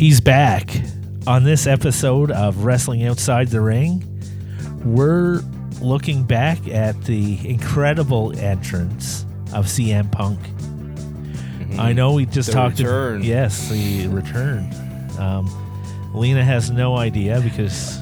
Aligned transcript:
He's 0.00 0.18
back. 0.18 0.70
On 1.26 1.44
this 1.44 1.66
episode 1.66 2.30
of 2.30 2.64
Wrestling 2.64 3.04
Outside 3.04 3.48
the 3.48 3.60
Ring, 3.60 4.02
we're 4.82 5.42
looking 5.82 6.22
back 6.24 6.66
at 6.68 7.04
the 7.04 7.46
incredible 7.46 8.34
entrance 8.38 9.26
of 9.52 9.66
CM 9.66 10.10
Punk. 10.10 10.40
I 11.78 11.92
know 11.92 12.14
we 12.14 12.24
just 12.24 12.48
The 12.48 12.54
talked 12.54 12.78
return. 12.78 13.22
yes, 13.22 13.68
the 13.68 14.08
return. 14.08 14.72
Um, 15.18 15.50
Lena 16.14 16.42
has 16.46 16.70
no 16.70 16.96
idea 16.96 17.38
because 17.42 17.98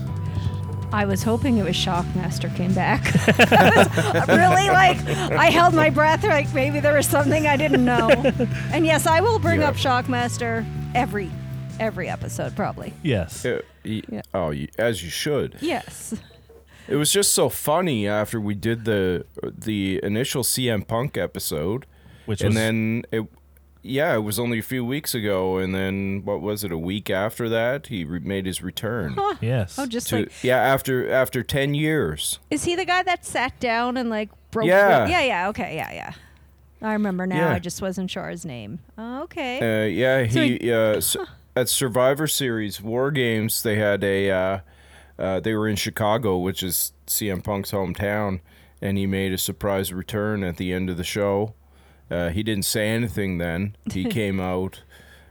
I 0.92 1.04
was 1.04 1.24
hoping 1.24 1.58
it 1.58 1.64
was 1.64 1.74
Shockmaster 1.74 2.54
came 2.54 2.74
back. 2.74 3.02
I 3.50 4.14
was 4.14 4.28
really 4.28 4.68
like 4.68 5.04
I 5.36 5.46
held 5.50 5.74
my 5.74 5.90
breath 5.90 6.22
like 6.22 6.54
maybe 6.54 6.78
there 6.78 6.94
was 6.94 7.08
something 7.08 7.48
I 7.48 7.56
didn't 7.56 7.84
know. 7.84 8.08
And 8.72 8.86
yes, 8.86 9.04
I 9.08 9.20
will 9.20 9.40
bring 9.40 9.62
Yeah. 9.62 9.70
up 9.70 9.74
Shockmaster 9.74 10.64
every 10.94 11.32
every 11.80 12.08
episode 12.08 12.54
probably. 12.56 12.92
yes, 13.02 13.44
Uh, 13.44 13.60
y- 13.84 14.02
Yeah. 14.08 14.22
Oh, 14.34 14.48
y- 14.50 14.68
as 14.78 15.02
you 15.02 15.10
should. 15.10 15.56
Yes. 15.60 16.14
It 16.88 16.96
was 16.96 17.12
just 17.12 17.32
so 17.34 17.48
funny 17.48 18.08
after 18.08 18.40
we 18.40 18.54
did 18.54 18.84
the 18.84 19.24
the 19.42 20.00
initial 20.02 20.42
CM 20.42 20.86
Punk 20.86 21.16
episode, 21.18 21.84
which 22.26 22.40
and 22.40 22.48
was 22.50 22.56
then 22.56 23.02
it, 23.12 23.26
yeah, 23.82 24.14
it 24.14 24.20
was 24.20 24.38
only 24.38 24.58
a 24.58 24.62
few 24.62 24.84
weeks 24.84 25.14
ago, 25.14 25.58
and 25.58 25.74
then 25.74 26.22
what 26.24 26.40
was 26.40 26.64
it? 26.64 26.72
A 26.72 26.78
week 26.78 27.10
after 27.10 27.48
that, 27.50 27.88
he 27.88 28.04
re- 28.04 28.18
made 28.20 28.46
his 28.46 28.62
return. 28.62 29.16
yes. 29.40 29.78
Oh, 29.78 29.84
just 29.86 30.08
To, 30.08 30.20
like 30.20 30.42
yeah, 30.42 30.56
after 30.58 31.10
after 31.12 31.42
ten 31.42 31.74
years. 31.74 32.38
is 32.50 32.64
he 32.64 32.74
the 32.74 32.84
guy 32.86 33.02
that 33.02 33.24
sat 33.26 33.58
down 33.60 33.96
and 33.98 34.08
like 34.08 34.30
broke? 34.50 34.66
Yeah. 34.68 35.06
yeah, 35.08 35.22
yeah. 35.22 35.48
Okay, 35.50 35.76
yeah, 35.76 35.92
yeah. 35.92 36.12
I 36.80 36.92
remember 36.94 37.26
now. 37.26 37.36
Yeah. 37.36 37.52
I 37.54 37.58
just 37.58 37.82
wasn't 37.82 38.10
sure 38.10 38.28
his 38.30 38.44
name. 38.46 38.78
Oh, 38.96 39.24
okay. 39.24 39.58
Uh, 39.58 39.86
yeah, 39.88 40.26
So 40.30 40.42
he 40.42 40.72
uh, 40.72 40.76
s- 40.96 41.16
at 41.58 41.68
Survivor 41.68 42.28
Series 42.28 42.80
War 42.80 43.10
Games 43.10 43.62
they 43.64 43.76
had 43.76 44.04
a 44.04 44.30
uh, 44.30 44.58
uh, 45.18 45.40
they 45.40 45.54
were 45.54 45.66
in 45.66 45.74
Chicago, 45.74 46.38
which 46.38 46.62
is 46.62 46.92
CM 47.08 47.42
Punk's 47.42 47.72
hometown, 47.72 48.40
and 48.80 48.96
he 48.96 49.06
made 49.06 49.32
a 49.32 49.38
surprise 49.38 49.92
return 49.92 50.44
at 50.44 50.56
the 50.56 50.72
end 50.72 50.88
of 50.88 50.96
the 50.96 51.04
show. 51.04 51.54
Uh, 52.08 52.28
he 52.28 52.44
didn't 52.44 52.64
say 52.64 52.88
anything 52.88 53.38
then. 53.38 53.74
He 53.92 54.04
came 54.18 54.38
out, 54.38 54.84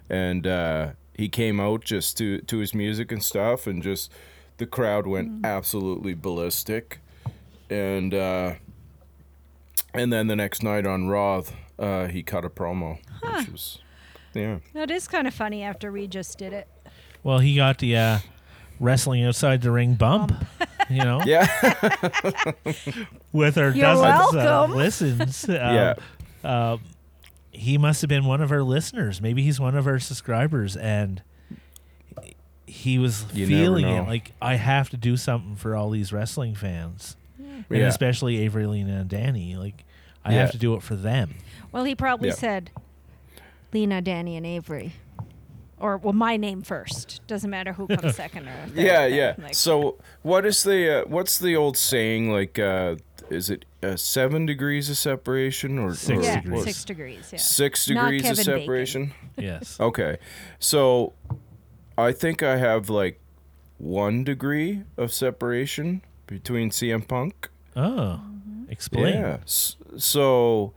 and 0.09 0.45
uh, 0.45 0.89
he 1.13 1.29
came 1.29 1.61
out 1.61 1.85
just 1.85 2.17
to 2.17 2.41
to 2.41 2.57
his 2.57 2.73
music 2.75 3.11
and 3.11 3.23
stuff, 3.23 3.65
and 3.65 3.81
just 3.81 4.11
the 4.57 4.65
crowd 4.65 5.07
went 5.07 5.45
absolutely 5.45 6.13
ballistic, 6.13 6.99
and 7.69 8.13
uh, 8.13 8.55
and 9.93 10.11
then 10.11 10.27
the 10.27 10.35
next 10.35 10.61
night 10.61 10.85
on 10.85 11.07
Raw, 11.07 11.43
uh, 11.79 12.07
he 12.07 12.21
cut 12.21 12.43
a 12.43 12.49
promo, 12.49 12.97
which 13.21 13.49
was 13.49 13.79
yeah. 14.37 14.59
that 14.73 14.91
is 14.91 15.07
kind 15.07 15.27
of 15.27 15.33
funny 15.33 15.63
after 15.63 15.91
we 15.91 16.07
just 16.07 16.37
did 16.37 16.53
it. 16.53 16.67
well, 17.23 17.39
he 17.39 17.55
got 17.55 17.79
the 17.79 17.95
uh, 17.97 18.19
wrestling 18.79 19.23
outside 19.25 19.61
the 19.61 19.71
ring 19.71 19.95
bump. 19.95 20.33
you 20.89 21.03
know, 21.03 21.21
Yeah, 21.25 21.47
with 23.33 23.57
our 23.57 23.69
You're 23.71 23.73
dozens 23.73 24.35
of 24.35 24.43
welcome. 24.43 24.75
listens. 24.77 25.49
Um, 25.49 25.55
yeah, 25.55 25.93
uh, 26.43 26.77
he 27.51 27.77
must 27.77 28.01
have 28.01 28.09
been 28.09 28.25
one 28.25 28.41
of 28.41 28.51
our 28.51 28.63
listeners. 28.63 29.21
Maybe 29.21 29.41
he's 29.43 29.59
one 29.59 29.75
of 29.75 29.87
our 29.87 29.99
subscribers, 29.99 30.77
and 30.77 31.21
he 32.65 32.99
was 32.99 33.25
You 33.33 33.47
feeling 33.47 33.87
it 33.87 34.07
like 34.07 34.31
I 34.41 34.55
have 34.55 34.89
to 34.91 34.97
do 34.97 35.17
something 35.17 35.55
for 35.55 35.75
all 35.75 35.89
these 35.89 36.11
wrestling 36.13 36.53
fans, 36.55 37.15
and 37.37 37.65
Yeah. 37.69 37.87
especially 37.87 38.37
Avery, 38.39 38.67
Lena, 38.67 38.99
and 39.01 39.09
Danny. 39.09 39.55
Like 39.55 39.83
I 40.23 40.33
Yeah. 40.33 40.41
have 40.41 40.51
to 40.51 40.57
do 40.57 40.75
it 40.75 40.83
for 40.83 40.95
them. 40.95 41.35
Well, 41.71 41.85
he 41.85 41.95
probably 41.95 42.29
Yeah. 42.29 42.35
said 42.35 42.69
Lena, 43.73 44.01
Danny, 44.01 44.35
and 44.37 44.45
Avery. 44.45 44.93
Or 45.79 45.97
well, 45.97 46.13
my 46.13 46.37
name 46.37 46.63
first. 46.63 47.21
Doesn't 47.27 47.49
matter 47.49 47.73
who 47.73 47.87
comes 47.87 48.15
second 48.23 48.47
or 48.47 48.67
third. 48.67 48.75
yeah, 48.77 49.05
yeah. 49.05 49.35
like- 49.37 49.53
So, 49.53 49.97
what 50.23 50.45
is 50.45 50.63
the 50.63 51.03
uh, 51.03 51.07
what's 51.07 51.37
the 51.37 51.55
old 51.55 51.77
saying? 51.77 52.31
Like, 52.31 52.57
uh, 52.57 52.95
is 53.29 53.49
it 53.51 53.65
uh, 53.83 53.95
seven 53.95 54.45
degrees 54.47 54.89
of 54.89 54.97
separation 54.97 55.77
or 55.77 55.93
Six 55.93 56.27
or 56.27 56.35
degrees. 56.35 56.51
what- 56.53 56.63
six 56.63 56.83
degrees. 56.85 57.29
Yeah. 57.31 57.37
Six 57.39 57.85
degrees 57.85 58.21
of 58.21 58.27
Kevin 58.37 58.45
Bacon. 58.45 58.61
separation. 58.61 59.13
Yes. 59.37 59.77
Okay, 59.79 60.17
so 60.57 61.13
I 61.97 62.11
think 62.11 62.41
I 62.41 62.57
have 62.57 62.89
like 62.89 63.19
one 63.77 64.23
degree 64.23 64.81
of 64.97 65.13
separation 65.13 66.01
between 66.25 66.71
CM 66.71 67.07
Punk. 67.07 67.49
Oh, 67.75 68.19
explain. 68.67 69.13
Yeah. 69.13 69.37
So 69.45 70.73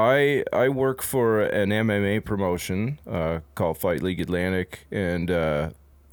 I 0.00 0.44
I 0.52 0.68
work 0.68 1.02
for 1.02 1.42
an 1.42 1.70
MMA 1.70 2.24
promotion 2.24 2.98
uh, 3.06 3.40
called 3.54 3.78
Fight 3.78 4.02
League 4.02 4.20
Atlantic, 4.20 4.86
and 4.90 5.30
uh, 5.30 5.70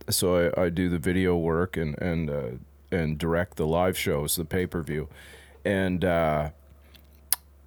so 0.09 0.51
I, 0.57 0.63
I 0.63 0.69
do 0.69 0.89
the 0.89 0.99
video 0.99 1.35
work 1.37 1.77
and 1.77 1.97
and 2.01 2.29
uh, 2.29 2.49
and 2.91 3.17
direct 3.17 3.57
the 3.57 3.65
live 3.65 3.97
shows, 3.97 4.35
the 4.35 4.45
pay 4.45 4.65
per 4.67 4.81
view, 4.81 5.07
and 5.63 6.03
uh, 6.03 6.49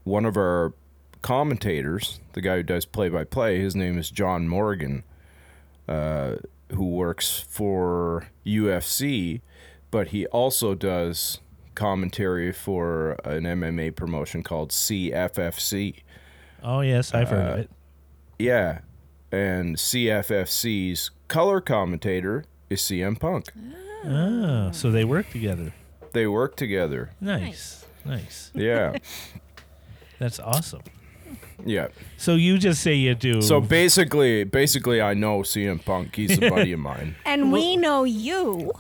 one 0.05 0.27
of 0.27 0.37
our 0.37 0.75
commentators, 1.23 2.21
the 2.33 2.41
guy 2.41 2.57
who 2.57 2.63
does 2.63 2.85
play 2.85 3.09
by 3.09 3.25
play, 3.25 3.59
his 3.59 3.75
name 3.75 3.99
is 3.99 4.11
John 4.11 4.49
Morgan, 4.49 5.05
uh, 5.89 6.37
who 6.73 6.87
works 6.87 7.41
for 7.41 8.29
UFC, 8.45 9.41
but 9.91 10.09
he 10.09 10.27
also 10.27 10.75
does 10.75 11.41
commentary 11.75 12.53
for 12.53 13.13
an 13.25 13.45
MMA 13.45 13.95
promotion 13.97 14.43
called 14.43 14.71
CFFC. 14.71 15.97
Oh 16.63 16.81
yes, 16.81 17.15
I've 17.15 17.29
heard 17.29 17.47
of 17.47 17.59
Uh, 17.59 17.61
it. 17.63 17.71
Yeah, 18.39 18.79
and 19.33 19.77
CFFC's 19.77 21.11
color 21.29 21.61
commentator 21.61 22.45
is 22.69 22.81
CM 22.81 23.19
Punk. 23.19 23.47
Oh, 24.05 24.71
so 24.73 24.91
they 24.91 25.05
work 25.05 25.29
together. 25.31 25.73
They 26.13 26.27
work 26.27 26.57
together. 26.57 27.11
Nice, 27.21 27.87
nice. 28.05 28.51
Yeah, 28.55 28.97
That's 30.19 30.41
awesome. 30.41 30.83
yeah. 31.65 31.89
So 32.17 32.35
you 32.35 32.59
just 32.59 32.83
say 32.83 32.95
you 32.95 33.15
do. 33.15 33.41
So 33.43 33.61
basically, 33.61 34.45
basically, 34.45 35.01
I 35.01 35.15
know 35.15 35.41
CM 35.41 35.83
Punk. 35.85 36.15
He's 36.17 36.37
a 36.37 36.51
buddy 36.51 36.73
of 36.73 36.81
mine. 36.81 37.15
And 37.25 37.53
we 37.53 37.77
know 37.77 38.05
you, 38.05 38.73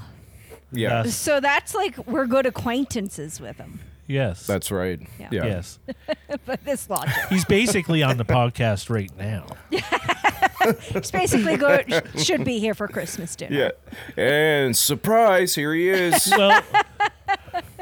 Yeah, 0.73 1.03
Yes. 1.05 1.17
so 1.17 1.41
that's 1.41 1.75
like 1.75 1.99
we're 2.07 2.27
good 2.27 2.47
acquaintances 2.47 3.41
with 3.41 3.57
him. 3.57 3.81
yes, 4.07 4.47
that's 4.47 4.71
right. 4.71 5.01
Yeah. 5.19 5.29
Yeah. 5.31 5.45
yes. 5.47 5.79
But 6.47 6.65
this 6.65 6.89
logic, 6.89 7.15
He's 7.29 7.45
basically 7.45 8.03
on 8.03 8.17
the 8.17 8.25
podcast 8.25 8.89
right 8.89 9.11
now. 9.19 9.47
it's 9.71 11.11
basically 11.11 11.57
good. 11.57 12.03
Should 12.19 12.45
be 12.45 12.59
here 12.61 12.75
for 12.75 12.87
Christmas 12.89 13.35
dinner. 13.37 13.73
Yeah. 14.17 14.23
And 14.23 14.77
surprise, 14.77 15.55
here 15.55 15.75
he 15.75 15.89
is. 15.89 16.33
well, 16.37 16.63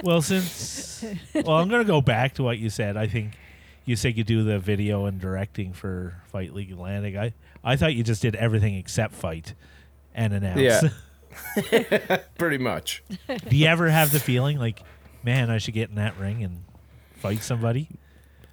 well, 0.03 0.23
since 0.23 1.05
well, 1.35 1.53
I'm 1.59 1.69
gonna 1.69 1.85
go 1.85 2.01
back 2.01 2.35
to 2.35 2.43
what 2.43 2.59
you 2.59 2.71
said. 2.71 2.97
I 2.97 3.07
think 3.07 3.33
you 3.85 3.97
said 3.97 4.17
you 4.17 4.25
do 4.25 4.45
the 4.45 4.59
video 4.59 5.05
and 5.07 5.21
directing 5.21 5.73
for 5.73 6.17
Fight 6.27 6.55
League 6.55 6.73
Atlantic. 6.73 7.17
I 7.17 7.33
I 7.63 7.77
thought 7.77 7.95
you 7.95 8.03
just 8.03 8.23
did 8.23 8.35
everything 8.37 8.75
except 8.77 9.15
fight 9.15 9.55
and 10.15 10.33
announce. 10.33 10.61
Yeah. 10.61 10.81
Pretty 12.39 12.59
much. 12.59 13.03
do 13.49 13.57
you 13.57 13.67
ever 13.67 13.89
have 13.89 14.13
the 14.13 14.21
feeling 14.21 14.59
like, 14.59 14.83
man, 15.23 15.51
I 15.51 15.59
should 15.59 15.75
get 15.75 15.89
in 15.91 15.97
that 15.97 16.17
ring 16.19 16.43
and 16.45 16.65
fight 17.17 17.43
somebody? 17.43 17.89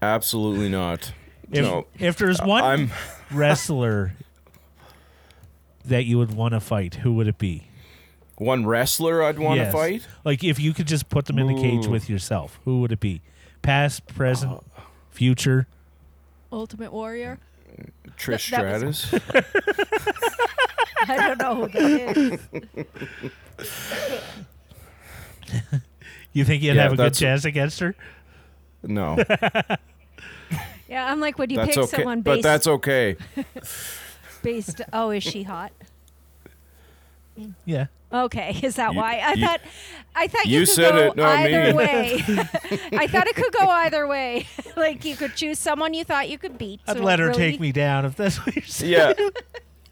Absolutely 0.01 0.69
not. 0.69 1.11
If, 1.51 1.63
no. 1.63 1.85
if 1.99 2.17
there's 2.17 2.39
uh, 2.39 2.45
one 2.45 2.63
I'm 2.63 2.91
wrestler 3.31 4.13
that 5.85 6.05
you 6.05 6.17
would 6.17 6.33
want 6.33 6.53
to 6.53 6.59
fight, 6.59 6.95
who 6.95 7.13
would 7.13 7.27
it 7.27 7.37
be? 7.37 7.67
one 8.37 8.65
wrestler 8.65 9.23
I'd 9.23 9.39
want 9.39 9.59
to 9.59 9.63
Yes. 9.63 9.73
fight. 9.73 10.07
Like 10.25 10.43
if 10.43 10.59
you 10.59 10.73
could 10.73 10.87
just 10.87 11.07
put 11.09 11.25
them 11.25 11.39
in 11.39 11.47
the 11.47 11.53
cage 11.55 11.85
Ooh. 11.85 11.89
with 11.89 12.09
yourself, 12.09 12.59
who 12.65 12.81
would 12.81 12.91
it 12.91 12.99
be? 12.99 13.21
Past, 13.61 14.05
present, 14.07 14.51
uh, 14.77 14.81
future? 15.09 15.67
Ultimate 16.51 16.91
Warrior. 16.91 17.39
Trish 18.17 18.49
That- 18.51 18.79
that 18.79 18.85
was- 18.85 18.99
Stratus. 18.99 20.35
I 21.07 21.15
don't 21.35 21.39
know 21.39 21.65
who 21.65 21.67
that 21.69 22.17
is. 22.17 22.39
You 26.33 26.43
think 26.43 26.63
you'd 26.63 26.75
Yeah, 26.75 26.83
have 26.83 26.93
a 26.93 26.97
good 26.97 27.13
chance 27.13 27.45
against 27.45 27.79
her? 27.79 27.95
No, 28.83 29.17
Yeah, 30.87 31.11
I'm 31.11 31.19
like, 31.19 31.39
would 31.39 31.49
you 31.51 31.57
that's 31.57 31.69
pick 31.69 31.77
okay. 31.79 31.97
someone 31.97 32.21
But 32.21 32.35
based 32.35 32.43
that's 32.43 32.67
okay. 32.67 33.15
based? 34.43 34.81
Oh, 34.93 35.09
is 35.09 35.23
she 35.23 35.41
hot? 35.43 35.71
Yeah. 37.65 37.87
Okay, 38.13 38.59
is 38.61 38.75
that 38.75 38.93
You- 38.93 38.99
why? 38.99 39.17
I 39.17 39.33
you- 39.33 39.45
thought, 39.45 39.61
I 40.15 40.27
thought 40.27 40.45
you, 40.45 40.59
you 40.59 40.65
could 40.67 40.75
said 40.75 40.91
go 40.91 40.97
it, 41.07 41.19
either 41.19 41.65
me. 41.67 41.73
way. 41.73 42.13
I 42.93 43.07
thought 43.07 43.27
it 43.27 43.35
could 43.35 43.51
go 43.51 43.67
either 43.67 44.07
way. 44.07 44.45
like 44.77 45.03
you 45.03 45.15
could 45.15 45.35
choose 45.35 45.57
someone 45.57 45.93
you 45.95 46.03
thought 46.03 46.29
you 46.29 46.37
could 46.37 46.57
beat. 46.59 46.79
I'd 46.87 46.97
so 46.97 47.03
let 47.03 47.17
her 47.19 47.27
really- 47.29 47.37
take 47.39 47.59
me 47.59 47.71
down 47.71 48.05
if 48.05 48.15
that's 48.15 48.37
what 48.45 48.55
you're 48.55 48.63
saying. 48.65 48.91
Yeah. 48.93 49.13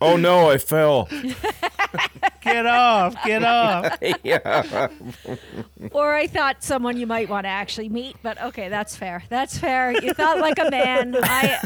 Oh 0.03 0.17
no, 0.17 0.49
I 0.49 0.57
fell. 0.57 1.07
Get 2.41 2.65
off. 2.65 3.15
Get 3.23 3.41
off. 3.41 3.97
yeah. 4.23 4.89
Or 5.91 6.13
I 6.13 6.27
thought 6.27 6.61
someone 6.61 6.97
you 6.97 7.07
might 7.07 7.29
want 7.29 7.45
to 7.45 7.49
actually 7.49 7.87
meet, 7.87 8.17
but 8.21 8.41
okay, 8.41 8.67
that's 8.67 8.97
fair. 8.97 9.23
That's 9.29 9.57
fair. 9.57 9.93
You 9.93 10.13
thought 10.13 10.39
like 10.39 10.59
a 10.59 10.69
man. 10.69 11.15
I 11.23 11.57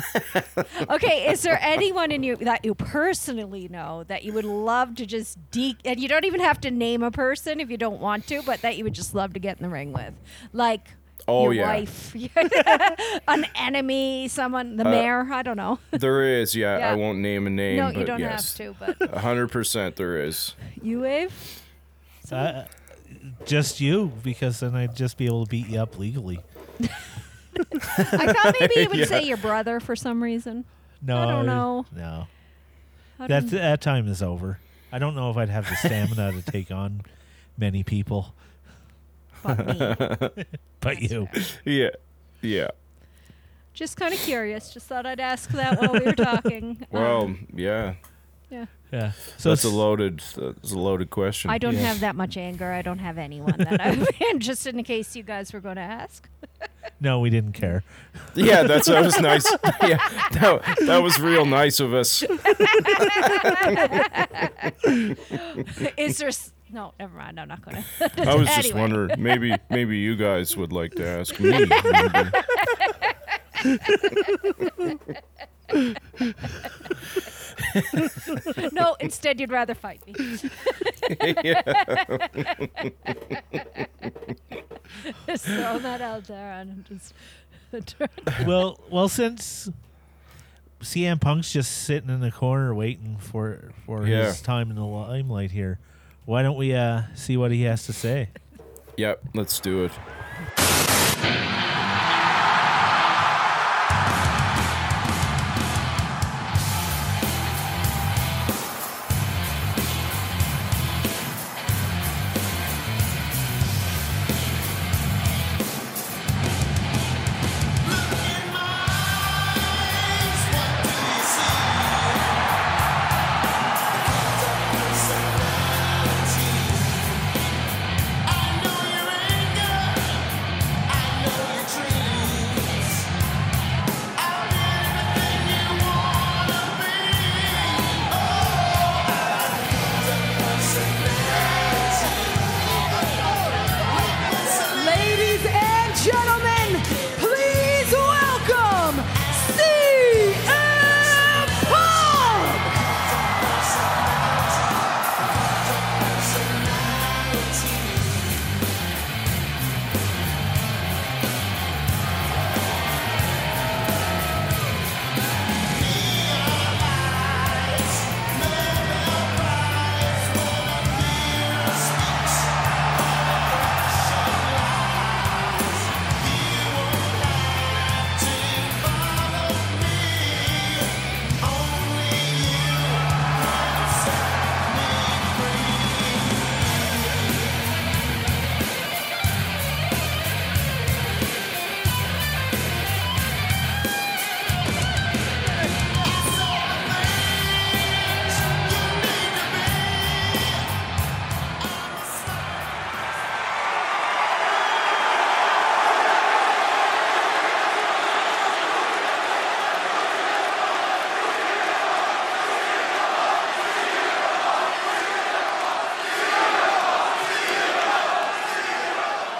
Okay, 0.92 1.32
is 1.32 1.42
there 1.42 1.58
anyone 1.64 2.12
in 2.12 2.22
you 2.22 2.36
that 2.38 2.64
you 2.64 2.76
personally 2.76 3.68
know 3.70 4.04
that 4.08 4.24
you 4.24 4.34
would 4.34 4.46
love 4.46 4.94
to 4.96 5.08
just 5.08 5.40
de 5.50 5.76
and 5.84 6.00
you 6.00 6.08
don't 6.08 6.26
even 6.26 6.40
have 6.40 6.62
to 6.62 6.70
name 6.70 7.02
a 7.02 7.10
person 7.10 7.60
if 7.60 7.72
you 7.72 7.78
don't 7.78 8.00
want 8.00 8.28
to, 8.28 8.44
but 8.44 8.62
that 8.62 8.78
you 8.78 8.84
would 8.84 8.94
just 8.94 9.16
love 9.16 9.34
to 9.34 9.40
get 9.40 9.58
in 9.58 9.64
the 9.64 9.70
ring 9.70 9.94
with? 9.94 10.14
Like 10.54 10.90
Oh, 11.28 11.46
your 11.46 11.54
yeah. 11.56 11.68
wife, 11.68 12.16
an 13.28 13.46
enemy, 13.56 14.28
someone, 14.30 14.78
the 14.78 14.86
mayor, 14.86 15.28
I 15.32 15.44
don't 15.44 15.58
know. 15.58 15.78
There 15.92 16.24
is, 16.24 16.56
yeah, 16.56 16.78
Yeah. 16.78 16.92
I 16.92 16.96
won't 16.96 17.20
name 17.20 17.48
a 17.48 17.50
name, 17.50 17.78
no, 17.78 17.88
but 17.92 17.98
you 17.98 18.06
don't 18.06 18.20
yes. 18.20 18.58
have 18.58 18.78
to, 18.80 18.96
but 19.00 19.10
hundred 19.18 19.52
percent 19.52 19.98
there 19.98 20.22
is. 20.24 20.56
you 20.82 21.02
wave? 21.02 21.34
Uh, 22.32 22.64
just 23.46 23.82
you, 23.82 24.12
because 24.24 24.60
then 24.62 24.76
I'd 24.76 24.96
just 24.96 25.18
be 25.18 25.26
able 25.26 25.46
to 25.46 25.50
beat 25.50 25.68
you 25.68 25.80
up 25.80 25.98
legally. 26.00 26.40
I 26.82 28.34
thought 28.34 28.56
maybe 28.60 28.82
you 28.82 28.90
would 28.90 29.08
say 29.08 29.24
your 29.24 29.38
brother 29.38 29.80
for 29.80 29.96
some 29.96 30.22
reason. 30.22 30.66
No, 31.02 31.18
I 31.18 31.26
don't 31.26 31.46
know. 31.46 31.86
No, 31.96 32.28
How 33.18 33.28
that 33.28 33.50
that 33.50 33.82
time 33.82 34.08
is 34.08 34.22
over. 34.22 34.60
I 34.92 35.00
don't 35.00 35.16
know 35.16 35.30
if 35.30 35.38
I'd 35.38 35.50
have 35.50 35.68
the 35.70 35.76
stamina 35.76 36.32
to 36.34 36.42
take 36.42 36.72
on 36.72 37.02
many 37.58 37.84
people, 37.84 38.34
but 39.44 40.38
me. 40.38 40.46
but 40.80 41.02
you. 41.02 41.28
Yeah. 41.66 41.90
Yeah. 42.42 42.68
Just 43.74 43.98
kind 43.98 44.14
of 44.14 44.20
curious. 44.22 44.74
Just 44.74 44.88
thought 44.88 45.06
I'd 45.06 45.20
ask 45.20 45.50
that 45.52 45.80
while 45.80 45.94
we 45.94 46.00
were 46.00 46.14
talking. 46.14 46.86
Well, 46.92 47.24
Um, 47.24 47.48
yeah. 47.54 47.94
yeah. 48.50 48.66
Yeah. 48.92 49.12
So 49.38 49.50
That's 49.50 49.66
a 49.66 49.70
loaded 49.70 50.22
that's 50.38 50.72
a 50.72 50.80
loaded 50.80 51.10
question. 51.10 51.52
I 51.52 51.58
don't 51.58 51.74
Yeah. 51.76 51.82
have 51.82 52.00
that 52.00 52.16
much 52.16 52.38
anger. 52.38 52.72
I 52.72 52.82
don't 52.82 53.00
have 53.00 53.18
anyone 53.18 53.56
that 53.58 53.86
I'm 53.86 54.06
in, 54.32 54.40
just 54.40 54.66
in 54.66 54.82
case 54.84 55.16
you 55.16 55.24
guys 55.24 55.52
were 55.52 55.60
going 55.60 55.76
to 55.76 55.82
ask. 55.82 56.30
no, 57.02 57.20
we 57.20 57.30
didn't 57.30 57.52
care. 57.52 57.84
Yeah, 58.34 58.64
that's 58.64 58.88
that 58.88 59.04
was 59.04 59.20
nice. 59.20 59.46
yeah. 59.82 59.98
That, 60.32 60.78
that 60.86 61.04
was 61.04 61.20
real 61.20 61.46
nice 61.46 61.80
of 61.82 61.94
us. 61.94 62.24
Is 65.98 66.18
there. 66.18 66.32
S- 66.68 66.74
No, 66.74 66.94
never 67.00 67.18
mind. 67.18 67.40
I'm 67.40 67.48
not 67.48 67.62
going 67.64 67.84
to. 67.84 68.30
I 68.30 68.36
was 68.36 68.48
just 68.48 68.70
Anyway. 68.70 68.82
wondering, 68.82 69.22
maybe 69.22 69.56
maybe 69.70 69.98
you 69.98 70.16
guys 70.16 70.56
would 70.58 70.74
like 70.74 70.94
to 70.96 71.06
ask 71.08 71.40
me. 71.40 71.66
No, 78.72 78.96
instead, 79.00 79.40
you'd 79.40 79.52
rather 79.52 79.74
fight 79.74 80.06
me. 80.06 80.14
just 85.28 85.46
throwing 85.46 85.84
that 85.84 86.02
out 86.02 86.26
there 86.26 86.52
and 86.54 86.72
I'm 86.72 86.86
just. 86.88 87.14
well, 88.48 88.80
well, 88.90 89.10
since 89.10 89.70
CM 90.82 91.20
Punk's 91.20 91.52
just 91.52 91.72
sitting 91.84 92.10
in 92.10 92.22
the 92.22 92.32
corner 92.32 92.74
waiting 92.74 93.18
for 93.20 93.72
for 93.86 94.08
Yeah. 94.08 94.28
his 94.28 94.42
time 94.42 94.70
in 94.70 94.78
the 94.78 94.86
limelight 94.86 95.52
here, 95.52 95.80
why 96.28 96.44
don't 96.44 96.58
we 96.58 96.76
uh, 96.76 97.04
see 97.16 97.38
what 97.38 97.52
he 97.52 97.64
has 97.64 97.86
to 97.86 97.94
say? 97.94 98.28
Yep, 98.98 99.22
let's 99.34 99.62
do 99.62 99.86
it. 99.86 100.67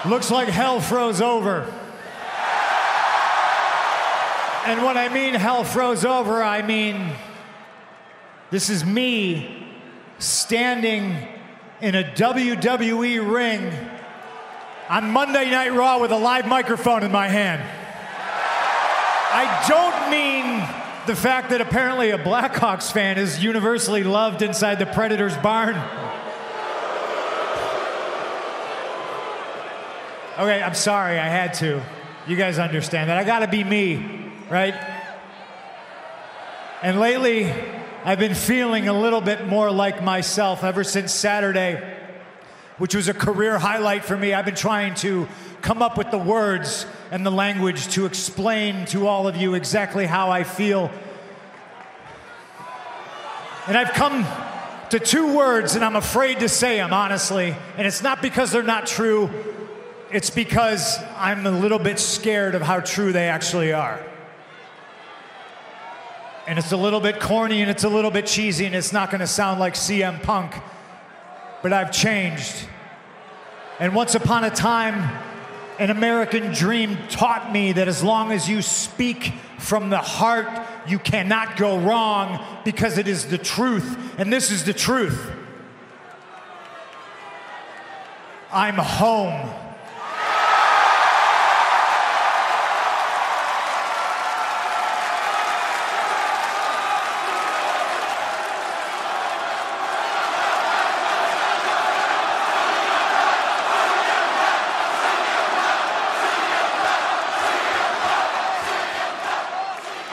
Looks 0.06 0.30
like 0.30 0.48
hell 0.48 0.80
froze 0.80 1.20
over. 1.20 1.62
And 4.64 4.84
when 4.84 4.96
I 4.98 5.08
mean 5.08 5.34
hell 5.34 5.64
froze 5.64 6.04
over, 6.04 6.42
I 6.42 6.62
mean 6.62 7.10
this 8.50 8.70
is 8.70 8.84
me 8.84 9.66
standing 10.18 11.16
in 11.80 11.94
a 11.94 12.04
WWE 12.04 13.32
ring 13.32 13.72
on 14.88 15.10
Monday 15.10 15.50
Night 15.50 15.72
Raw 15.72 15.98
with 15.98 16.12
a 16.12 16.18
live 16.18 16.46
microphone 16.46 17.02
in 17.02 17.12
my 17.12 17.28
hand. 17.28 17.62
I 19.30 19.64
don't 19.68 20.10
mean 20.10 20.66
the 21.06 21.16
fact 21.16 21.50
that 21.50 21.60
apparently 21.60 22.10
a 22.10 22.18
Blackhawks 22.18 22.92
fan 22.92 23.18
is 23.18 23.42
universally 23.42 24.02
loved 24.02 24.42
inside 24.42 24.78
the 24.78 24.86
Predators 24.86 25.36
barn. 25.38 25.74
Okay, 30.38 30.62
I'm 30.62 30.74
sorry, 30.74 31.18
I 31.18 31.26
had 31.26 31.54
to. 31.54 31.82
You 32.28 32.36
guys 32.36 32.60
understand 32.60 33.10
that. 33.10 33.18
I 33.18 33.24
gotta 33.24 33.48
be 33.48 33.64
me, 33.64 34.30
right? 34.48 34.74
And 36.80 37.00
lately, 37.00 37.52
I've 38.04 38.20
been 38.20 38.36
feeling 38.36 38.86
a 38.86 38.92
little 38.92 39.20
bit 39.20 39.48
more 39.48 39.68
like 39.72 40.00
myself 40.00 40.62
ever 40.62 40.84
since 40.84 41.12
Saturday, 41.12 41.82
which 42.76 42.94
was 42.94 43.08
a 43.08 43.14
career 43.14 43.58
highlight 43.58 44.04
for 44.04 44.16
me. 44.16 44.32
I've 44.32 44.44
been 44.44 44.54
trying 44.54 44.94
to 44.96 45.26
come 45.60 45.82
up 45.82 45.98
with 45.98 46.12
the 46.12 46.18
words 46.18 46.86
and 47.10 47.26
the 47.26 47.32
language 47.32 47.88
to 47.94 48.06
explain 48.06 48.86
to 48.86 49.08
all 49.08 49.26
of 49.26 49.34
you 49.34 49.54
exactly 49.54 50.06
how 50.06 50.30
I 50.30 50.44
feel. 50.44 50.88
And 53.66 53.76
I've 53.76 53.92
come 53.92 54.24
to 54.90 55.00
two 55.00 55.34
words, 55.34 55.74
and 55.74 55.84
I'm 55.84 55.96
afraid 55.96 56.38
to 56.38 56.48
say 56.48 56.76
them, 56.76 56.92
honestly. 56.92 57.56
And 57.76 57.88
it's 57.88 58.04
not 58.04 58.22
because 58.22 58.52
they're 58.52 58.62
not 58.62 58.86
true, 58.86 59.30
it's 60.10 60.30
because 60.30 60.98
I'm 61.16 61.44
a 61.46 61.50
little 61.50 61.78
bit 61.78 61.98
scared 61.98 62.54
of 62.54 62.62
how 62.62 62.80
true 62.80 63.12
they 63.12 63.28
actually 63.28 63.72
are. 63.72 64.00
And 66.46 66.58
it's 66.58 66.72
a 66.72 66.78
little 66.78 67.00
bit 67.00 67.20
corny 67.20 67.60
and 67.60 67.70
it's 67.70 67.84
a 67.84 67.90
little 67.90 68.10
bit 68.10 68.24
cheesy 68.24 68.64
and 68.64 68.74
it's 68.74 68.92
not 68.92 69.10
going 69.10 69.20
to 69.20 69.26
sound 69.26 69.60
like 69.60 69.74
CM 69.74 70.22
Punk. 70.22 70.54
but 71.62 71.72
I've 71.72 71.90
changed. 71.90 72.66
And 73.78 73.94
once 73.94 74.14
upon 74.14 74.44
a 74.44 74.50
time, 74.50 74.94
an 75.78 75.90
American 75.90 76.52
dream 76.52 76.96
taught 77.08 77.52
me 77.52 77.72
that 77.72 77.86
as 77.86 78.02
long 78.02 78.32
as 78.32 78.48
you 78.48 78.62
speak 78.62 79.34
from 79.58 79.90
the 79.90 79.98
heart, 79.98 80.48
you 80.86 80.98
cannot 80.98 81.56
go 81.56 81.78
wrong 81.78 82.44
because 82.64 82.96
it 82.96 83.06
is 83.06 83.26
the 83.26 83.38
truth. 83.38 83.98
And 84.18 84.32
this 84.32 84.50
is 84.50 84.64
the 84.64 84.72
truth. 84.72 85.30
I'm 88.50 88.76
home. 88.76 89.67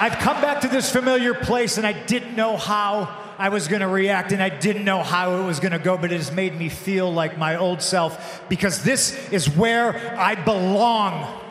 I've 0.06 0.20
come 0.20 0.40
back 0.40 0.62
to 0.62 0.68
this 0.68 0.92
familiar 0.92 1.34
place 1.34 1.80
and 1.80 1.88
I 1.88 1.92
didn't 1.94 2.36
know 2.36 2.58
how 2.58 3.24
I 3.40 3.50
was 3.50 3.68
going 3.68 3.82
to 3.82 3.88
react 3.88 4.34
and 4.34 4.44
I 4.44 4.50
didn't 4.50 4.86
know 4.86 5.02
how 5.02 5.42
it 5.42 5.48
was 5.48 5.60
going 5.60 5.72
to 5.72 5.80
go, 5.80 5.98
but 5.98 6.12
it 6.12 6.18
has 6.18 6.32
made 6.32 6.56
me 6.56 6.70
feel 6.70 7.12
like 7.12 7.40
my 7.40 7.56
old 7.56 7.82
self 7.82 8.48
because 8.48 8.84
this 8.84 9.18
is 9.32 9.50
where 9.50 10.16
I 10.16 10.36
belong. 10.36 11.42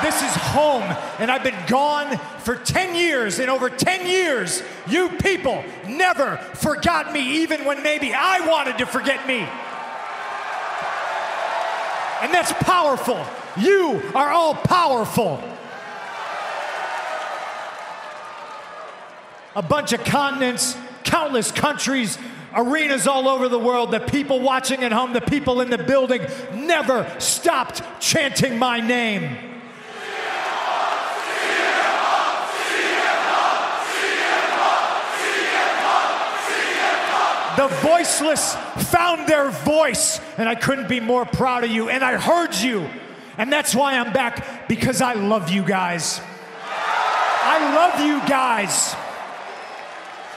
This 0.00 0.22
is 0.22 0.34
home, 0.36 0.84
and 1.18 1.30
I've 1.30 1.42
been 1.42 1.66
gone 1.66 2.16
for 2.38 2.56
10 2.56 2.94
years. 2.94 3.40
And 3.40 3.50
over 3.50 3.68
10 3.68 4.06
years, 4.06 4.62
you 4.88 5.10
people 5.18 5.62
never 5.86 6.38
forgot 6.54 7.12
me, 7.12 7.42
even 7.42 7.66
when 7.66 7.82
maybe 7.82 8.14
I 8.14 8.48
wanted 8.48 8.78
to 8.78 8.86
forget 8.86 9.28
me. 9.28 9.40
And 12.22 12.32
that's 12.32 12.54
powerful. 12.64 13.22
You 13.58 14.00
are 14.14 14.30
all 14.30 14.54
powerful. 14.54 15.42
A 19.58 19.62
bunch 19.62 19.92
of 19.92 20.04
continents, 20.04 20.76
countless 21.02 21.50
countries, 21.50 22.16
arenas 22.54 23.08
all 23.08 23.26
over 23.26 23.48
the 23.48 23.58
world, 23.58 23.90
the 23.90 23.98
people 23.98 24.38
watching 24.38 24.84
at 24.84 24.92
home, 24.92 25.12
the 25.12 25.20
people 25.20 25.60
in 25.60 25.68
the 25.68 25.76
building 25.76 26.22
never 26.54 27.12
stopped 27.18 27.82
chanting 28.00 28.56
my 28.56 28.78
name. 28.78 29.36
The 37.56 37.66
voiceless 37.82 38.54
found 38.92 39.26
their 39.26 39.50
voice, 39.50 40.20
and 40.36 40.48
I 40.48 40.54
couldn't 40.54 40.88
be 40.88 41.00
more 41.00 41.24
proud 41.26 41.64
of 41.64 41.70
you. 41.70 41.88
And 41.88 42.04
I 42.04 42.16
heard 42.16 42.54
you, 42.54 42.88
and 43.36 43.52
that's 43.52 43.74
why 43.74 43.98
I'm 43.98 44.12
back 44.12 44.68
because 44.68 45.02
I 45.02 45.14
love 45.14 45.50
you 45.50 45.64
guys. 45.64 46.20
I 46.62 47.74
love 47.74 48.06
you 48.06 48.20
guys. 48.28 48.94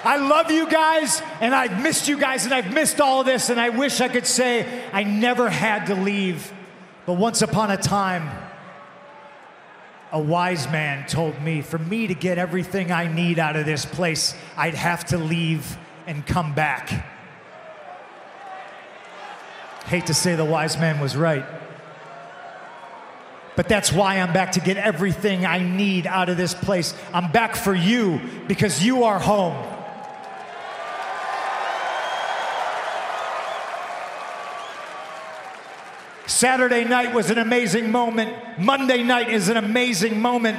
I 0.03 0.17
love 0.17 0.50
you 0.50 0.67
guys, 0.67 1.22
and 1.39 1.53
I've 1.53 1.81
missed 1.81 2.08
you 2.08 2.17
guys, 2.17 2.46
and 2.46 2.53
I've 2.53 2.74
missed 2.74 3.00
all 3.00 3.20
of 3.20 3.25
this, 3.25 3.50
and 3.50 3.60
I 3.60 3.70
wish 3.70 4.01
I 4.01 4.08
could 4.08 4.25
say 4.25 4.84
I 4.91 5.03
never 5.03 5.50
had 5.50 5.86
to 5.88 5.96
leave. 5.96 6.51
But 7.05 7.13
once 7.13 7.41
upon 7.41 7.70
a 7.70 7.77
time, 7.77 8.29
a 10.12 10.20
wise 10.20 10.70
man 10.72 11.08
told 11.08 11.41
me 11.41 11.62
for 11.62 11.77
me 11.77 12.08
to 12.08 12.13
get 12.13 12.38
everything 12.38 12.91
I 12.91 13.08
need 13.13 13.39
out 13.39 13.55
of 13.55 13.65
this 13.65 13.86
place, 13.86 14.36
I'd 14.58 14.74
have 14.74 15.05
to 15.05 15.17
leave 15.17 15.77
and 16.08 16.25
come 16.25 16.53
back. 16.53 16.89
Hate 19.86 20.08
to 20.08 20.13
say 20.13 20.36
the 20.36 20.46
wise 20.46 20.77
man 20.77 21.00
was 21.00 21.15
right. 21.15 21.46
But 23.55 23.67
that's 23.67 23.91
why 23.91 24.20
I'm 24.20 24.34
back 24.34 24.53
to 24.53 24.60
get 24.60 24.77
everything 24.77 25.46
I 25.46 25.60
need 25.60 26.08
out 26.08 26.29
of 26.29 26.38
this 26.38 26.53
place. 26.53 26.96
I'm 27.13 27.31
back 27.31 27.55
for 27.55 27.75
you 27.75 28.22
because 28.48 28.84
you 28.84 29.03
are 29.03 29.20
home. 29.20 29.70
Saturday 36.31 36.85
night 36.85 37.13
was 37.13 37.29
an 37.29 37.38
amazing 37.38 37.91
moment. 37.91 38.33
Monday 38.57 39.03
night 39.03 39.29
is 39.29 39.50
an 39.50 39.57
amazing 39.57 40.19
moment. 40.19 40.57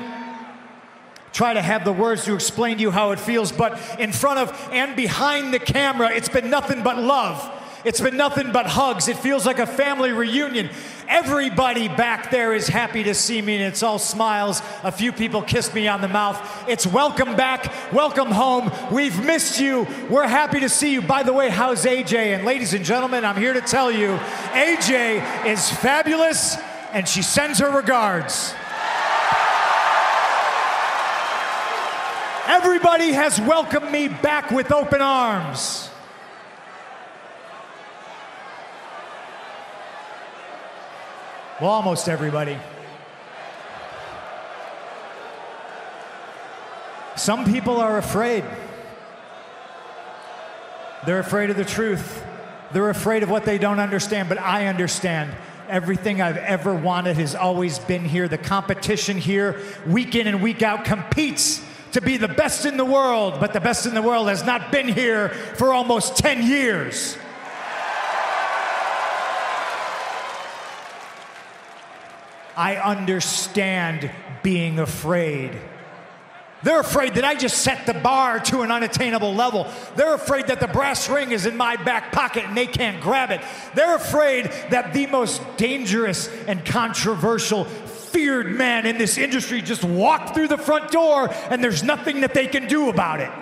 Try 1.33 1.55
to 1.55 1.62
have 1.62 1.85
the 1.85 1.93
words 1.93 2.25
to 2.26 2.35
explain 2.35 2.76
to 2.76 2.83
you 2.83 2.91
how 2.91 3.12
it 3.12 3.19
feels, 3.19 3.50
but 3.50 3.81
in 3.99 4.12
front 4.12 4.38
of 4.38 4.69
and 4.71 4.95
behind 4.95 5.52
the 5.52 5.59
camera, 5.59 6.11
it's 6.12 6.29
been 6.29 6.50
nothing 6.50 6.83
but 6.83 6.99
love. 6.99 7.41
It's 7.85 8.01
been 8.01 8.17
nothing 8.17 8.53
but 8.53 8.67
hugs. 8.67 9.09
It 9.09 9.17
feels 9.17 9.45
like 9.45 9.59
a 9.59 9.67
family 9.67 10.12
reunion. 10.12 10.71
Everybody 11.09 11.89
back 11.89 12.31
there 12.31 12.55
is 12.55 12.69
happy 12.69 13.03
to 13.05 13.15
see 13.15 13.43
me, 13.43 13.57
and 13.57 13.65
it's 13.65 13.83
all 13.83 13.99
smiles. 13.99 14.62
A 14.85 14.93
few 14.93 15.11
people 15.11 15.43
kissed 15.43 15.75
me 15.75 15.89
on 15.89 16.01
the 16.01 16.07
mouth. 16.07 16.41
It's 16.69 16.87
welcome 16.87 17.35
back, 17.35 17.93
welcome 17.93 18.31
home. 18.31 18.71
We've 18.93 19.25
missed 19.25 19.61
you. 19.61 19.89
We're 20.09 20.29
happy 20.29 20.61
to 20.61 20.69
see 20.69 20.93
you. 20.93 21.03
By 21.03 21.25
the 21.25 21.33
way, 21.33 21.51
how's 21.51 21.85
AJ? 21.85 22.37
And 22.37 22.45
ladies 22.45 22.73
and 22.73 22.85
gentlemen, 22.85 23.25
I'm 23.25 23.37
here 23.37 23.53
to 23.53 23.61
tell 23.61 23.91
you 23.91 24.17
AJ 24.53 25.47
is 25.47 25.69
fabulous, 25.69 26.57
and 26.93 27.09
she 27.09 27.23
sends 27.23 27.59
her 27.59 27.71
regards. 27.71 28.55
Everybody 32.47 33.12
has 33.12 33.41
welcomed 33.41 33.91
me 33.91 34.07
back 34.07 34.53
with 34.53 34.71
open 34.71 35.01
arms. 35.01 35.89
Well, 41.62 41.71
almost 41.71 42.09
everybody. 42.09 42.59
Some 47.14 47.45
people 47.45 47.76
are 47.76 47.99
afraid. 47.99 48.42
They're 51.07 51.21
afraid 51.21 51.50
of 51.50 51.57
the 51.57 51.64
truth. 51.64 52.25
They're 52.73 52.90
afraid 52.90 53.23
of 53.23 53.31
what 53.31 53.45
they 53.45 53.59
don't 53.59 53.78
understand, 53.78 54.28
but 54.28 54.40
I 54.40 54.66
understand. 54.66 55.37
Everything 55.69 56.21
I've 56.21 56.37
ever 56.37 56.75
wanted 56.75 57.16
has 57.19 57.37
always 57.37 57.78
been 57.78 58.07
here. 58.07 58.26
The 58.26 58.38
competition 58.38 59.16
here, 59.16 59.62
week 59.87 60.16
in 60.16 60.26
and 60.26 60.42
week 60.42 60.62
out, 60.62 60.85
competes 60.85 61.64
to 61.92 62.00
be 62.00 62.16
the 62.16 62.26
best 62.26 62.66
in 62.66 62.76
the 62.76 62.85
world, 62.85 63.38
but 63.38 63.52
the 63.52 63.61
best 63.61 63.87
in 63.87 63.95
the 63.95 64.02
world 64.02 64.28
has 64.28 64.45
not 64.45 64.73
been 64.73 64.88
here 64.88 65.28
for 65.28 65.73
almost 65.73 66.16
10 66.16 66.45
years. 66.45 67.16
I 72.62 72.76
understand 72.76 74.09
being 74.45 74.78
afraid. 74.78 75.50
They're 76.62 76.78
afraid 76.78 77.14
that 77.14 77.25
I 77.25 77.35
just 77.35 77.59
set 77.59 77.87
the 77.87 77.95
bar 77.95 78.38
to 78.38 78.61
an 78.61 78.71
unattainable 78.71 79.35
level. 79.35 79.66
They're 79.97 80.14
afraid 80.14 80.47
that 80.47 80.61
the 80.61 80.69
brass 80.69 81.09
ring 81.09 81.33
is 81.33 81.45
in 81.45 81.57
my 81.57 81.75
back 81.75 82.12
pocket 82.12 82.45
and 82.45 82.57
they 82.57 82.69
can't 82.69 83.02
grab 83.02 83.33
it. 83.33 83.40
They're 83.75 83.97
afraid 83.97 84.45
that 84.71 84.92
the 84.92 85.09
most 85.09 85.42
dangerous 85.57 86.28
and 86.47 86.64
controversial, 86.64 87.64
feared 87.64 88.52
man 88.52 88.87
in 88.87 88.97
this 88.97 89.19
industry 89.19 89.61
just 89.61 89.83
walked 89.83 90.33
through 90.33 90.47
the 90.47 90.57
front 90.57 90.92
door 90.92 91.35
and 91.50 91.64
there's 91.64 91.83
nothing 91.83 92.21
that 92.21 92.33
they 92.33 92.47
can 92.47 92.69
do 92.69 92.90
about 92.90 93.19
it. 93.19 93.42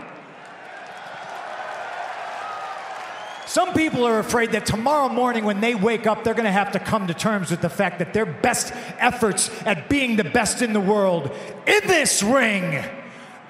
Some 3.50 3.74
people 3.74 4.06
are 4.06 4.20
afraid 4.20 4.52
that 4.52 4.64
tomorrow 4.64 5.08
morning 5.08 5.44
when 5.44 5.60
they 5.60 5.74
wake 5.74 6.06
up, 6.06 6.22
they're 6.22 6.34
going 6.34 6.44
to 6.44 6.52
have 6.52 6.70
to 6.70 6.78
come 6.78 7.08
to 7.08 7.14
terms 7.14 7.50
with 7.50 7.60
the 7.60 7.68
fact 7.68 7.98
that 7.98 8.14
their 8.14 8.24
best 8.24 8.72
efforts 9.00 9.50
at 9.66 9.88
being 9.88 10.14
the 10.14 10.22
best 10.22 10.62
in 10.62 10.72
the 10.72 10.78
world 10.78 11.36
in 11.66 11.80
this 11.88 12.22
ring, 12.22 12.80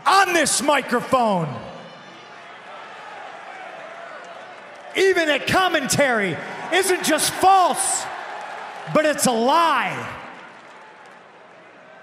on 0.07 0.33
this 0.33 0.63
microphone, 0.63 1.55
even 4.97 5.29
at 5.29 5.47
commentary, 5.47 6.35
isn't 6.73 7.05
just 7.05 7.31
false, 7.33 8.03
but 8.95 9.05
it's 9.05 9.27
a 9.27 9.33
lie 9.33 10.20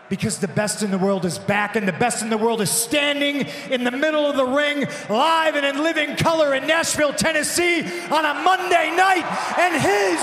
because 0.10 0.40
the 0.40 0.48
best 0.48 0.84
in 0.84 0.92
the 0.92 0.98
world 0.98 1.26
is 1.26 1.38
back 1.38 1.76
and 1.76 1.88
the 1.88 1.94
best 1.94 2.22
in 2.22 2.30
the 2.30 2.38
world 2.38 2.62
is 2.62 2.70
standing 2.70 3.48
in 3.70 3.84
the 3.84 3.92
middle 3.92 4.26
of 4.26 4.36
the 4.36 4.46
ring 4.46 4.88
live 5.10 5.56
and 5.56 5.66
in 5.66 5.84
living 5.84 6.16
color 6.16 6.54
in 6.56 6.66
Nashville, 6.66 7.14
Tennessee 7.14 7.82
on 8.10 8.26
a 8.26 8.34
Monday 8.44 8.96
night 8.96 9.26
and 9.58 9.74
his 9.76 10.20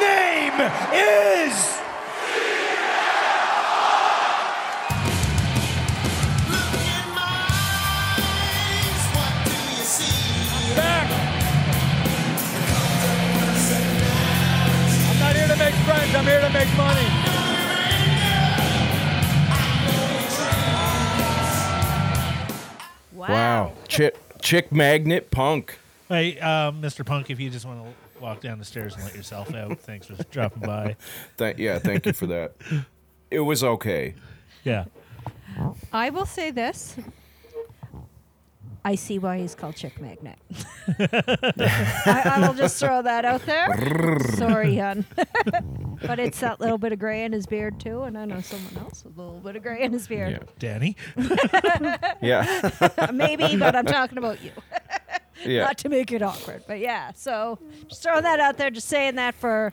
name 0.00 0.54
is 0.92 1.76
back. 10.76 11.10
I'm 15.08 15.18
not 15.18 15.34
here 15.34 15.48
to 15.48 15.56
make 15.56 15.74
friends, 15.84 16.14
I'm 16.14 16.24
here 16.24 16.40
to 16.40 16.50
make 16.50 16.76
money. 16.76 17.25
Chick, 24.46 24.66
chick 24.66 24.72
magnet 24.72 25.32
punk. 25.32 25.76
Hey, 26.08 26.38
um, 26.38 26.80
Mr. 26.80 27.04
Punk, 27.04 27.30
if 27.30 27.40
you 27.40 27.50
just 27.50 27.66
want 27.66 27.82
to 27.82 28.22
walk 28.22 28.40
down 28.42 28.60
the 28.60 28.64
stairs 28.64 28.94
and 28.94 29.02
let 29.02 29.16
yourself 29.16 29.52
out, 29.52 29.80
thanks 29.80 30.06
for 30.06 30.14
dropping 30.30 30.62
by. 30.62 30.94
Thank, 31.36 31.58
yeah, 31.58 31.80
thank 31.80 32.06
you 32.06 32.12
for 32.12 32.28
that. 32.28 32.52
It 33.28 33.40
was 33.40 33.64
okay. 33.64 34.14
Yeah. 34.62 34.84
I 35.92 36.10
will 36.10 36.26
say 36.26 36.52
this. 36.52 36.94
I 38.86 38.94
see 38.94 39.18
why 39.18 39.38
he's 39.38 39.56
called 39.56 39.74
Chick 39.74 40.00
Magnet. 40.00 40.38
I, 41.00 42.22
I 42.36 42.46
will 42.46 42.54
just 42.54 42.78
throw 42.78 43.02
that 43.02 43.24
out 43.24 43.44
there. 43.44 44.20
Sorry, 44.36 44.76
hun. 44.76 45.04
but 46.06 46.20
it's 46.20 46.38
that 46.38 46.60
little 46.60 46.78
bit 46.78 46.92
of 46.92 47.00
gray 47.00 47.24
in 47.24 47.32
his 47.32 47.46
beard 47.46 47.80
too, 47.80 48.02
and 48.04 48.16
I 48.16 48.26
know 48.26 48.40
someone 48.40 48.76
else 48.78 49.04
with 49.04 49.18
a 49.18 49.22
little 49.22 49.40
bit 49.40 49.56
of 49.56 49.64
gray 49.64 49.82
in 49.82 49.92
his 49.92 50.08
Yeah, 50.08 50.16
beard. 50.28 50.48
Danny? 50.60 50.96
yeah, 52.22 52.70
Maybe, 53.12 53.56
but 53.56 53.74
I'm 53.74 53.86
talking 53.86 54.18
about 54.18 54.40
you. 54.40 54.52
yeah. 55.44 55.64
Not 55.64 55.78
to 55.78 55.88
make 55.88 56.12
it 56.12 56.22
awkward, 56.22 56.62
but 56.68 56.78
yeah. 56.78 57.10
So 57.16 57.58
just 57.88 58.04
throwing 58.04 58.22
that 58.22 58.38
out 58.38 58.56
there, 58.56 58.70
just 58.70 58.86
saying 58.86 59.16
that 59.16 59.34
for 59.34 59.72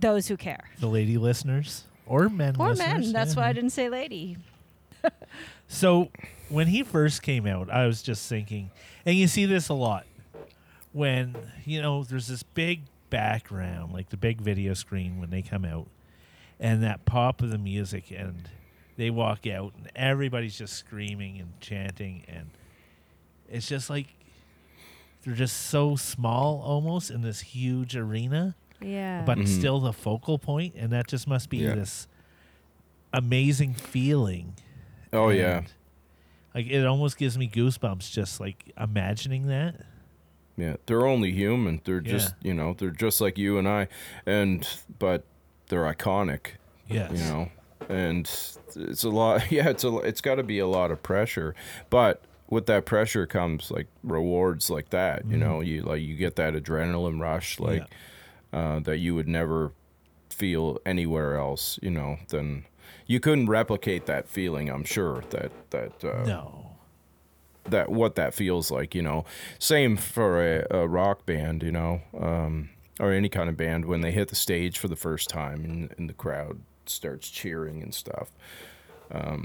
those 0.00 0.28
who 0.28 0.38
care. 0.38 0.64
The 0.80 0.88
lady 0.88 1.18
listeners? 1.18 1.84
Or 2.06 2.30
men 2.30 2.56
Or 2.58 2.70
listeners? 2.70 3.04
men. 3.04 3.12
That's 3.12 3.34
yeah. 3.34 3.42
why 3.42 3.48
I 3.48 3.52
didn't 3.52 3.70
say 3.70 3.90
lady. 3.90 4.38
So 5.66 6.10
when 6.48 6.66
he 6.68 6.82
first 6.82 7.22
came 7.22 7.46
out, 7.46 7.70
I 7.70 7.86
was 7.86 8.02
just 8.02 8.28
thinking, 8.28 8.70
and 9.04 9.14
you 9.16 9.26
see 9.26 9.44
this 9.44 9.68
a 9.68 9.74
lot 9.74 10.06
when 10.92 11.36
you 11.66 11.82
know 11.82 12.02
there's 12.04 12.26
this 12.28 12.42
big 12.42 12.82
background, 13.10 13.92
like 13.92 14.08
the 14.08 14.16
big 14.16 14.40
video 14.40 14.72
screen 14.74 15.20
when 15.20 15.28
they 15.30 15.42
come 15.42 15.64
out, 15.64 15.86
and 16.58 16.82
that 16.82 17.04
pop 17.04 17.42
of 17.42 17.50
the 17.50 17.58
music, 17.58 18.10
and 18.10 18.48
they 18.96 19.10
walk 19.10 19.46
out, 19.46 19.74
and 19.76 19.90
everybody's 19.94 20.56
just 20.56 20.72
screaming 20.74 21.38
and 21.38 21.60
chanting, 21.60 22.24
and 22.28 22.48
it's 23.50 23.68
just 23.68 23.90
like 23.90 24.06
they're 25.24 25.34
just 25.34 25.56
so 25.66 25.96
small 25.96 26.62
almost 26.64 27.10
in 27.10 27.20
this 27.22 27.40
huge 27.40 27.94
arena 27.96 28.54
Yeah. 28.80 29.22
but 29.26 29.36
Mhm. 29.36 29.46
still 29.48 29.80
the 29.80 29.92
focal 29.92 30.38
point, 30.38 30.74
and 30.76 30.90
that 30.92 31.06
just 31.08 31.26
must 31.28 31.50
be 31.50 31.58
Yeah. 31.58 31.74
this 31.74 32.08
amazing 33.12 33.74
feeling. 33.74 34.54
Oh 35.12 35.28
And, 35.28 35.38
yeah, 35.38 35.62
like 36.54 36.66
it 36.66 36.86
almost 36.86 37.16
gives 37.18 37.36
me 37.38 37.48
goosebumps 37.48 38.10
just 38.10 38.40
like 38.40 38.72
imagining 38.78 39.46
that. 39.48 39.76
yeah. 40.56 40.76
They're 40.86 41.06
only 41.06 41.32
human. 41.32 41.80
They're 41.84 42.00
just 42.00 42.34
you 42.42 42.54
know 42.54 42.74
they're 42.76 42.90
just 42.90 43.20
like 43.20 43.38
you 43.38 43.58
and 43.58 43.68
I, 43.68 43.88
and 44.26 44.66
but 44.98 45.24
they're 45.68 45.84
iconic. 45.84 46.52
Yes. 46.88 47.12
you 47.12 47.18
know 47.18 47.50
and 47.90 48.26
it's 48.76 49.04
a 49.04 49.10
lot 49.10 49.50
yeah 49.52 49.68
it's 49.68 49.84
a 49.84 49.94
it's 49.98 50.22
got 50.22 50.36
to 50.36 50.42
be 50.42 50.58
a 50.58 50.66
lot 50.66 50.90
of 50.90 51.02
pressure 51.02 51.54
but 51.90 52.22
with 52.48 52.64
that 52.64 52.86
pressure 52.86 53.26
comes 53.26 53.70
like 53.70 53.86
rewards 54.02 54.70
like 54.70 54.88
that 54.90 55.26
you 55.26 55.36
know 55.36 55.60
you 55.60 55.82
like 55.82 56.00
you 56.00 56.16
get 56.16 56.36
that 56.36 56.54
adrenaline 56.54 57.20
rush 57.20 57.60
like 57.60 57.84
uh, 58.54 58.80
that 58.80 58.96
you 58.98 59.14
would 59.14 59.28
never 59.28 59.72
feel 60.30 60.78
anywhere 60.86 61.36
else 61.36 61.78
you 61.82 61.90
know 61.90 62.16
then 62.28 62.64
you 63.06 63.20
couldn't 63.20 63.46
replicate 63.48 64.06
that 64.06 64.28
feeling 64.28 64.68
i'm 64.70 64.84
sure 64.84 65.22
that 65.30 65.50
that 65.70 66.04
uh, 66.04 66.24
No. 66.26 66.70
that 67.64 67.90
what 67.90 68.14
that 68.16 68.34
feels 68.34 68.70
like 68.70 68.94
you 68.94 69.02
know 69.02 69.24
same 69.58 69.96
for 69.96 70.42
a, 70.42 70.66
a 70.70 70.88
rock 70.88 71.24
band 71.26 71.62
you 71.62 71.72
know 71.72 72.00
um, 72.18 72.70
or 73.00 73.12
any 73.12 73.28
kind 73.28 73.48
of 73.48 73.56
band 73.56 73.84
when 73.84 74.00
they 74.00 74.10
hit 74.12 74.28
the 74.28 74.34
stage 74.36 74.78
for 74.78 74.88
the 74.88 74.96
first 74.96 75.28
time 75.28 75.64
and, 75.64 75.94
and 75.98 76.08
the 76.08 76.14
crowd 76.14 76.60
starts 76.86 77.28
cheering 77.30 77.82
and 77.82 77.94
stuff 77.94 78.30
Yeah. 79.14 79.42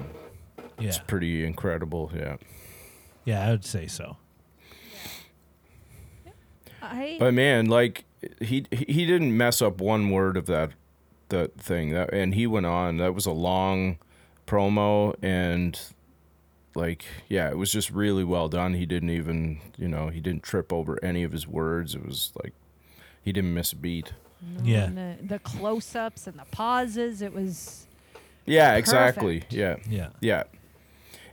it's 0.80 0.98
pretty 1.00 1.46
incredible 1.46 2.12
yeah 2.16 2.38
Yeah, 3.26 3.48
I 3.48 3.52
would 3.52 3.64
say 3.66 3.88
so. 3.88 4.18
I 6.82 7.16
but 7.20 7.34
man 7.34 7.68
like 7.68 8.04
he 8.42 8.66
he 8.72 9.06
didn't 9.06 9.36
mess 9.38 9.62
up 9.62 9.80
one 9.80 10.10
word 10.10 10.36
of 10.38 10.46
that 10.48 10.72
that 11.34 11.60
thing 11.60 11.92
that 11.92 12.14
and 12.14 12.34
he 12.36 12.48
went 12.48 12.66
on 12.66 12.98
that 12.98 13.14
was 13.14 13.26
a 13.26 13.32
long 13.32 13.98
promo 14.48 15.16
and 15.22 15.80
like 16.76 17.04
yeah 17.30 17.50
it 17.50 17.58
was 17.58 17.72
just 17.72 17.90
really 17.92 18.24
well 18.24 18.48
done 18.50 18.74
he 18.74 18.86
didn't 18.86 19.10
even 19.10 19.60
you 19.78 19.88
know 19.88 20.10
he 20.10 20.20
didn't 20.20 20.44
trip 20.44 20.72
over 20.74 20.98
any 21.04 21.24
of 21.24 21.32
his 21.32 21.48
words 21.48 21.96
it 21.96 22.06
was 22.06 22.32
like 22.44 22.54
he 23.24 23.32
didn't 23.32 23.54
miss 23.54 23.72
a 23.74 23.76
beat 23.76 24.14
Yeah. 24.64 24.88
the, 24.88 25.16
the 25.22 25.40
close-ups 25.40 26.28
and 26.28 26.38
the 26.38 26.46
pauses. 26.52 27.22
It 27.22 27.34
was 27.34 27.88
Yeah, 28.46 28.76
exactly. 28.76 29.44
Yeah, 29.50 29.78
Yeah. 29.90 30.10
yeah. 30.20 30.44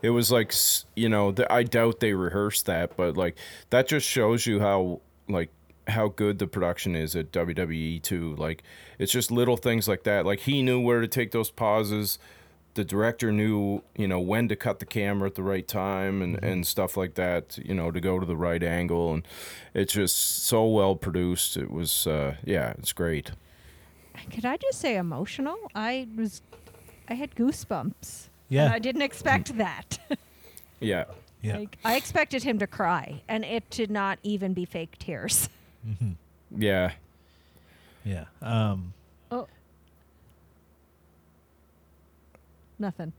It 0.02 0.10
was 0.10 0.30
like 0.30 0.54
you 0.94 1.08
know, 1.08 1.32
th- 1.32 1.48
I 1.50 1.64
doubt 1.64 1.98
they 2.00 2.14
rehearsed 2.14 2.66
that, 2.66 2.96
but 2.96 3.16
like 3.16 3.36
that 3.70 3.88
just 3.88 4.06
shows 4.06 4.46
you 4.46 4.60
how 4.60 5.00
like 5.28 5.50
how 5.88 6.08
good 6.08 6.38
the 6.38 6.46
production 6.46 6.94
is 6.94 7.16
at 7.16 7.32
WWE 7.32 8.02
too. 8.02 8.34
Like 8.36 8.62
it's 8.98 9.12
just 9.12 9.30
little 9.30 9.56
things 9.56 9.88
like 9.88 10.04
that. 10.04 10.26
Like 10.26 10.40
he 10.40 10.62
knew 10.62 10.80
where 10.80 11.00
to 11.00 11.08
take 11.08 11.32
those 11.32 11.50
pauses. 11.50 12.18
The 12.74 12.84
director 12.84 13.32
knew, 13.32 13.82
you 13.96 14.06
know, 14.06 14.20
when 14.20 14.48
to 14.48 14.56
cut 14.56 14.78
the 14.78 14.86
camera 14.86 15.28
at 15.28 15.34
the 15.34 15.42
right 15.42 15.66
time 15.66 16.22
and, 16.22 16.42
and 16.42 16.64
stuff 16.66 16.96
like 16.96 17.14
that, 17.14 17.58
you 17.58 17.74
know, 17.74 17.90
to 17.90 18.00
go 18.00 18.20
to 18.20 18.26
the 18.26 18.36
right 18.36 18.62
angle. 18.62 19.12
And 19.12 19.26
it's 19.74 19.92
just 19.92 20.44
so 20.44 20.66
well 20.66 20.94
produced. 20.94 21.56
It 21.56 21.70
was, 21.70 22.06
uh, 22.06 22.36
yeah, 22.44 22.74
it's 22.78 22.92
great. 22.92 23.32
Could 24.32 24.44
I 24.44 24.56
just 24.56 24.78
say 24.80 24.96
emotional? 24.96 25.56
I 25.74 26.06
was, 26.16 26.42
I 27.08 27.14
had 27.14 27.34
goosebumps. 27.34 28.28
Yeah. 28.48 28.66
And 28.66 28.74
I 28.74 28.78
didn't 28.78 29.02
expect 29.02 29.56
that. 29.58 29.98
Yeah. 30.80 31.04
Yeah. 31.42 31.58
like 31.58 31.78
I 31.84 31.96
expected 31.96 32.42
him 32.42 32.58
to 32.58 32.66
cry, 32.66 33.22
and 33.28 33.44
it 33.44 33.68
did 33.70 33.90
not 33.90 34.18
even 34.22 34.52
be 34.52 34.64
fake 34.64 34.98
tears. 34.98 35.48
Yeah. 36.56 36.92
Yeah. 38.04 38.24
Um 38.42 38.92
Oh, 39.30 39.46
nothing. 42.78 43.12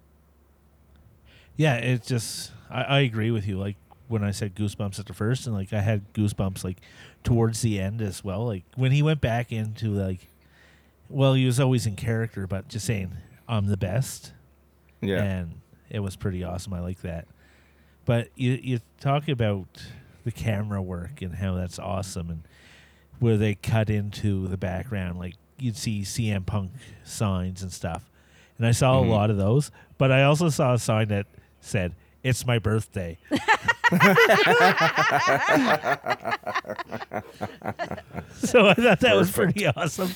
yeah, 1.55 1.75
it's 1.75 2.07
just 2.07 2.51
I, 2.69 2.81
I 2.83 2.99
agree 3.01 3.31
with 3.31 3.45
you. 3.47 3.57
Like 3.59 3.75
when 4.07 4.23
I 4.23 4.31
said 4.31 4.55
goosebumps 4.55 4.99
at 4.99 5.05
the 5.05 5.13
first 5.13 5.45
and 5.47 5.55
like 5.55 5.71
I 5.73 5.81
had 5.81 6.11
goosebumps 6.13 6.63
like 6.63 6.77
towards 7.23 7.61
the 7.61 7.79
end 7.79 8.01
as 8.01 8.23
well. 8.23 8.45
Like 8.45 8.63
when 8.75 8.91
he 8.91 9.01
went 9.01 9.21
back 9.21 9.51
into 9.51 9.89
like 9.89 10.27
well, 11.09 11.33
he 11.33 11.45
was 11.45 11.59
always 11.59 11.85
in 11.85 11.95
character, 11.97 12.47
but 12.47 12.67
just 12.69 12.85
saying 12.85 13.11
I'm 13.47 13.67
the 13.67 13.77
best. 13.77 14.31
Yeah. 15.01 15.21
and 15.23 15.61
it 15.89 15.99
was 15.99 16.15
pretty 16.15 16.43
awesome. 16.43 16.73
I 16.73 16.79
like 16.79 17.01
that. 17.01 17.27
But 18.05 18.29
you 18.35 18.59
you 18.61 18.79
talk 18.99 19.27
about 19.27 19.67
the 20.23 20.31
camera 20.31 20.81
work 20.81 21.21
and 21.21 21.35
how 21.35 21.55
that's 21.55 21.79
awesome, 21.79 22.29
and 22.29 22.43
where 23.19 23.37
they 23.37 23.55
cut 23.55 23.89
into 23.89 24.47
the 24.47 24.57
background, 24.57 25.19
like 25.19 25.35
you'd 25.59 25.77
see 25.77 26.01
CM 26.01 26.45
Punk 26.45 26.71
signs 27.03 27.61
and 27.61 27.71
stuff, 27.71 28.09
and 28.57 28.65
I 28.67 28.71
saw 28.71 28.95
Mhm. 29.01 29.07
a 29.07 29.09
lot 29.11 29.29
of 29.29 29.37
those. 29.37 29.71
But 29.97 30.11
I 30.11 30.23
also 30.23 30.49
saw 30.49 30.73
a 30.73 30.79
sign 30.79 31.07
that 31.09 31.27
said 31.59 31.93
"It's 32.23 32.45
my 32.45 32.57
birthday." 32.59 33.17
so 38.33 38.67
I 38.67 38.73
thought 38.73 38.99
that 39.01 39.15
was 39.15 39.31
pretty 39.31 39.65
awesome. 39.67 40.11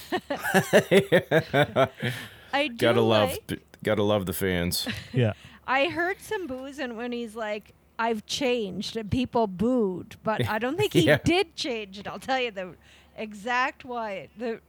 I 2.53 2.67
do 2.67 2.75
gotta 2.77 3.01
love, 3.01 3.37
gotta 3.83 4.03
love 4.03 4.25
the 4.25 4.33
fans. 4.33 4.87
Yeah, 5.13 5.33
I 5.67 5.85
heard 5.89 6.19
some 6.21 6.47
boos, 6.47 6.79
and 6.79 6.97
when 6.97 7.11
he's 7.11 7.35
like, 7.35 7.73
"I've 7.97 8.25
changed," 8.25 8.95
and 8.97 9.09
people 9.09 9.47
booed, 9.47 10.15
but 10.23 10.47
I 10.47 10.59
don't 10.59 10.77
think 10.77 10.93
he 11.01 11.05
Yeah. 11.05 11.17
did 11.23 11.55
change 11.55 11.99
it. 11.99 12.07
I'll 12.07 12.19
tell 12.19 12.39
you 12.39 12.51
the 12.51 12.75
exact 13.17 13.85
why. 13.85 14.29
The 14.37 14.59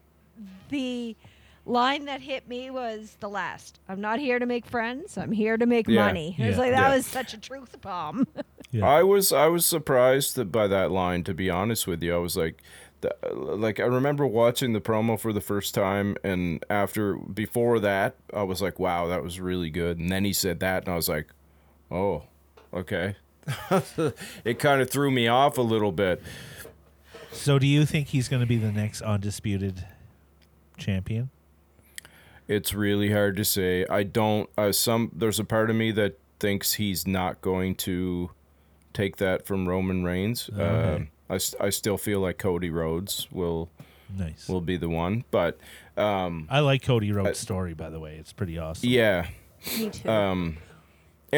the 0.68 1.16
line 1.64 2.04
that 2.04 2.20
hit 2.20 2.48
me 2.48 2.70
was 2.70 3.16
the 3.20 3.28
last. 3.28 3.80
I'm 3.88 4.00
not 4.00 4.20
here 4.20 4.38
to 4.38 4.46
make 4.46 4.66
friends. 4.66 5.18
I'm 5.18 5.32
here 5.32 5.56
to 5.56 5.66
make 5.66 5.88
Yeah. 5.88 6.04
money. 6.04 6.36
It 6.38 6.46
was 6.46 6.58
like 6.58 6.70
that 6.70 6.88
Yeah. 6.88 6.94
was 6.94 7.06
such 7.06 7.34
a 7.34 7.38
truth 7.38 7.80
bomb. 7.80 8.26
yeah, 8.70 8.86
I 8.86 9.02
was 9.02 9.32
I 9.32 9.46
was 9.46 9.66
surprised 9.66 10.36
that 10.36 10.52
by 10.52 10.66
that 10.68 10.90
line. 10.92 11.24
To 11.24 11.34
be 11.34 11.50
honest 11.50 11.86
with 11.86 12.02
you, 12.02 12.14
I 12.14 12.18
was 12.18 12.36
like, 12.36 12.62
the, 13.00 13.14
like 13.34 13.80
I 13.80 13.84
remember 13.84 14.26
watching 14.26 14.72
the 14.74 14.80
promo 14.80 15.18
for 15.18 15.32
the 15.32 15.40
first 15.40 15.74
time, 15.74 16.16
and 16.22 16.64
after 16.70 17.14
before 17.16 17.80
that, 17.80 18.16
I 18.32 18.42
was 18.44 18.62
like, 18.62 18.78
wow, 18.78 19.06
that 19.08 19.22
was 19.22 19.40
really 19.40 19.70
good. 19.70 19.98
And 19.98 20.10
then 20.10 20.24
he 20.24 20.32
said 20.32 20.60
that, 20.60 20.84
and 20.84 20.92
I 20.92 20.96
was 20.96 21.08
like, 21.08 21.28
oh, 21.90 22.24
okay. 22.76 23.16
it 24.44 24.58
kind 24.58 24.80
of 24.82 24.90
threw 24.90 25.10
me 25.10 25.28
off 25.28 25.56
a 25.58 25.62
little 25.62 25.92
bit. 25.92 26.22
So 27.32 27.58
do 27.58 27.66
you 27.66 27.84
think 27.86 28.08
he's 28.08 28.28
going 28.28 28.40
to 28.40 28.46
be 28.46 28.56
the 28.56 28.72
next 28.72 29.02
undisputed 29.02 29.84
champion? 30.76 31.30
It's 32.48 32.72
really 32.74 33.10
hard 33.12 33.36
to 33.36 33.44
say. 33.44 33.84
I 33.90 34.02
don't. 34.04 34.48
Uh, 34.56 34.72
some 34.72 35.10
there's 35.14 35.38
a 35.40 35.44
part 35.44 35.68
of 35.70 35.76
me 35.76 35.90
that 35.92 36.18
thinks 36.38 36.74
he's 36.74 37.06
not 37.06 37.40
going 37.40 37.74
to 37.76 38.30
take 38.92 39.16
that 39.16 39.46
from 39.46 39.68
Roman 39.68 40.04
Reigns. 40.04 40.48
Okay. 40.52 40.94
Um, 40.94 41.08
I, 41.28 41.34
s- 41.36 41.54
I 41.60 41.70
still 41.70 41.98
feel 41.98 42.20
like 42.20 42.38
Cody 42.38 42.70
Rhodes 42.70 43.26
will 43.32 43.68
Nice. 44.16 44.48
will 44.48 44.60
be 44.60 44.76
the 44.76 44.88
one, 44.88 45.24
but 45.32 45.58
um, 45.96 46.46
I 46.48 46.60
like 46.60 46.82
Cody 46.82 47.10
Rhodes' 47.10 47.40
story, 47.40 47.74
by 47.74 47.90
the 47.90 47.98
way. 47.98 48.16
It's 48.16 48.32
pretty 48.32 48.56
awesome. 48.58 48.88
yeah, 48.88 49.26
me 49.76 49.90
too. 49.90 50.08
um, 50.08 50.58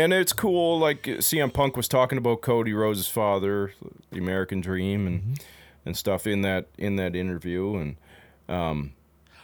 and 0.05 0.13
it's 0.13 0.33
cool. 0.33 0.79
Like 0.79 1.03
CM 1.03 1.53
Punk 1.53 1.77
was 1.77 1.89
talking 1.89 2.19
about 2.19 2.41
Cody 2.43 2.73
Rhodes' 2.73 3.09
father, 3.09 3.73
the 4.11 4.19
American 4.19 4.61
Dream, 4.61 5.07
and 5.07 5.21
Mm-hmm. 5.21 5.35
and 5.87 5.97
stuff 5.97 6.27
in 6.27 6.43
that 6.43 6.67
in 6.79 6.97
that 6.97 7.15
interview. 7.17 7.77
And 7.77 7.97
um, 8.49 8.93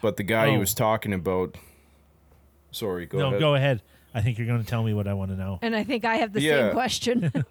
but 0.02 0.16
the 0.16 0.22
guy 0.22 0.50
he 0.50 0.56
Oh. 0.56 0.60
was 0.60 0.74
talking 0.74 1.12
about. 1.12 1.56
Sorry, 2.70 3.06
go 3.06 3.18
no, 3.18 3.28
ahead. 3.28 3.40
go 3.40 3.54
ahead. 3.54 3.82
I 4.14 4.20
think 4.20 4.38
you're 4.38 4.46
going 4.46 4.62
to 4.62 4.66
tell 4.68 4.82
me 4.82 4.94
what 4.94 5.06
I 5.08 5.14
want 5.14 5.30
to 5.30 5.36
know. 5.36 5.58
And 5.62 5.74
I 5.76 5.84
think 5.84 6.04
I 6.04 6.16
have 6.16 6.32
the 6.32 6.40
Yeah. 6.40 6.66
same 6.68 6.72
question. 6.72 7.32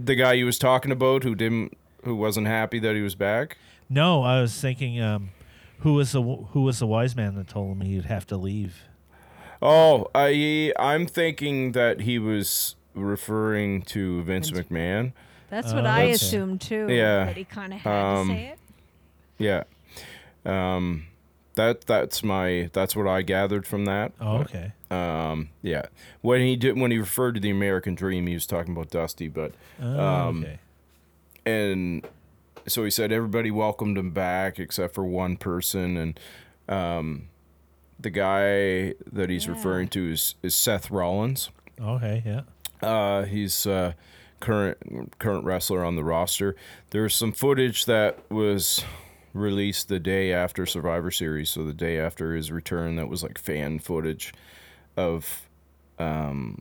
The 0.00 0.14
guy 0.14 0.36
he 0.36 0.44
was 0.44 0.56
talking 0.56 0.92
about 0.92 1.24
who 1.24 1.34
didn't 1.34 1.76
who 2.04 2.14
wasn't 2.14 2.46
happy 2.46 2.78
that 2.78 2.94
he 2.94 3.02
was 3.02 3.16
back. 3.16 3.56
No, 3.88 4.22
I 4.22 4.40
was 4.40 4.58
thinking, 4.60 5.00
um, 5.00 5.30
who 5.80 5.94
was 5.94 6.12
the 6.12 6.22
who 6.22 6.62
was 6.62 6.78
the 6.78 6.86
wise 6.86 7.16
man 7.16 7.34
that 7.34 7.48
told 7.48 7.72
him 7.72 7.80
he'd 7.80 8.04
have 8.04 8.24
to 8.28 8.36
leave? 8.36 8.82
Oh, 9.62 10.08
I 10.14 10.72
I'm 10.78 11.06
thinking 11.06 11.72
that 11.72 12.00
he 12.00 12.18
was 12.18 12.76
referring 12.94 13.82
to 13.82 14.22
Vince 14.22 14.50
McMahon. 14.50 15.12
That's 15.50 15.72
what 15.72 15.84
I 15.86 16.04
okay. 16.04 16.10
assumed 16.12 16.60
too. 16.60 16.86
Yeah. 16.88 17.26
That 17.26 17.36
he 17.36 17.44
kind 17.44 17.72
of 17.74 17.80
had 17.80 17.92
Um, 17.92 18.28
to 18.28 18.34
say 18.34 18.44
it. 18.46 18.58
Yeah. 19.38 19.64
Um 20.44 21.06
that 21.56 21.82
that's 21.82 22.22
my 22.22 22.70
that's 22.72 22.94
what 22.96 23.06
I 23.08 23.22
gathered 23.22 23.66
from 23.66 23.84
that. 23.84 24.12
Oh, 24.20 24.38
okay. 24.38 24.72
Um 24.90 25.50
yeah. 25.62 25.86
When 26.22 26.40
he 26.40 26.56
did 26.56 26.78
when 26.78 26.90
he 26.90 26.98
referred 26.98 27.34
to 27.34 27.40
the 27.40 27.50
American 27.50 27.94
Dream, 27.94 28.26
he 28.26 28.34
was 28.34 28.46
talking 28.46 28.72
about 28.72 28.90
Dusty, 28.90 29.28
but 29.28 29.52
Oh, 29.82 29.98
Um, 30.28 30.42
okay. 30.44 30.58
and 31.44 32.06
so 32.66 32.84
he 32.84 32.90
said 32.90 33.10
everybody 33.12 33.50
welcomed 33.50 33.98
him 33.98 34.10
back 34.10 34.58
except 34.58 34.94
for 34.94 35.04
one 35.04 35.36
person 35.36 35.96
and 35.96 36.20
um 36.68 37.28
the 38.00 38.10
guy 38.10 38.94
that 39.12 39.28
he's 39.28 39.46
Yeah. 39.46 39.52
referring 39.52 39.88
to 39.88 40.12
is, 40.12 40.34
is 40.42 40.54
Seth 40.54 40.90
Rollins. 40.90 41.50
Okay. 41.80 42.22
Yeah. 42.24 42.42
Uh, 42.86 43.24
he's 43.24 43.66
uh, 43.66 43.92
current 44.40 45.18
current 45.18 45.44
wrestler 45.44 45.84
on 45.84 45.96
the 45.96 46.04
roster. 46.04 46.56
There's 46.90 47.14
some 47.14 47.32
footage 47.32 47.84
that 47.84 48.18
was 48.30 48.82
released 49.34 49.88
the 49.88 50.00
day 50.00 50.32
after 50.32 50.64
Survivor 50.66 51.10
Series, 51.10 51.50
so 51.50 51.62
the 51.64 51.74
day 51.74 51.98
after 51.98 52.34
his 52.34 52.50
return. 52.50 52.96
That 52.96 53.08
was 53.08 53.22
like 53.22 53.38
fan 53.38 53.78
footage 53.80 54.32
of 54.96 55.46
um, 55.98 56.60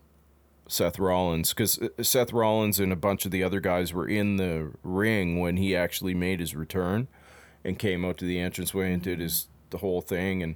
Seth 0.67 0.99
Rollins, 0.99 1.49
because 1.54 1.80
Seth 2.02 2.34
Rollins 2.34 2.80
and 2.80 2.91
a 2.91 2.97
bunch 2.97 3.25
of 3.25 3.32
the 3.32 3.43
other 3.43 3.60
guys 3.62 3.93
were 3.93 4.08
in 4.08 4.36
the 4.38 4.71
ring 4.84 5.39
when 5.39 5.56
he 5.58 5.75
actually 5.75 6.13
made 6.13 6.41
his 6.41 6.54
return, 6.56 7.08
and 7.63 7.80
came 7.80 8.04
out 8.04 8.17
to 8.17 8.25
the 8.25 8.39
entranceway 8.39 8.91
and 8.93 9.02
did 9.02 9.19
his 9.21 9.47
the 9.69 9.78
whole 9.78 10.02
thing 10.02 10.43
and. 10.43 10.56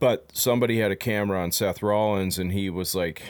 But 0.00 0.30
somebody 0.32 0.78
had 0.80 0.90
a 0.90 0.96
camera 0.96 1.40
on 1.40 1.52
Seth 1.52 1.82
Rollins, 1.82 2.38
and 2.38 2.50
he 2.52 2.68
was 2.70 2.94
like, 2.94 3.22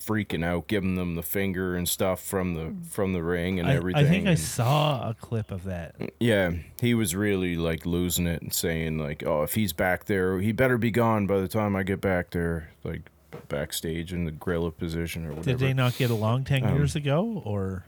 freaking 0.00 0.42
out, 0.44 0.66
giving 0.66 0.94
them 0.94 1.14
the 1.14 1.22
finger 1.22 1.76
and 1.76 1.86
stuff 1.88 2.20
from 2.22 2.54
the 2.54 2.74
from 2.88 3.12
the 3.12 3.22
ring 3.22 3.60
and 3.60 3.68
I, 3.68 3.74
everything. 3.74 4.06
I 4.06 4.08
think 4.08 4.26
I 4.26 4.30
and- 4.30 4.38
saw 4.40 5.10
a 5.10 5.14
clip 5.14 5.50
of 5.50 5.64
that. 5.64 5.94
yeah, 6.18 6.52
he 6.80 6.94
was 6.94 7.14
really 7.14 7.54
like 7.56 7.84
losing 7.84 8.26
it 8.26 8.40
and 8.40 8.52
saying 8.52 8.98
like, 8.98 9.22
"Oh, 9.26 9.42
if 9.42 9.54
he's 9.54 9.72
back 9.74 10.06
there, 10.06 10.40
he 10.40 10.52
better 10.52 10.78
be 10.78 10.90
gone 10.90 11.26
by 11.26 11.38
the 11.40 11.48
time 11.48 11.76
I 11.76 11.82
get 11.82 12.00
back 12.00 12.30
there." 12.30 12.70
Like 12.82 13.10
backstage 13.48 14.12
in 14.12 14.24
the 14.24 14.30
gorilla 14.32 14.70
position 14.72 15.24
or 15.26 15.30
whatever. 15.30 15.50
Did 15.50 15.58
they 15.58 15.74
not 15.74 15.96
get 15.96 16.10
along 16.10 16.44
ten 16.44 16.64
Um, 16.64 16.76
years 16.76 16.96
ago, 16.96 17.42
or 17.44 17.84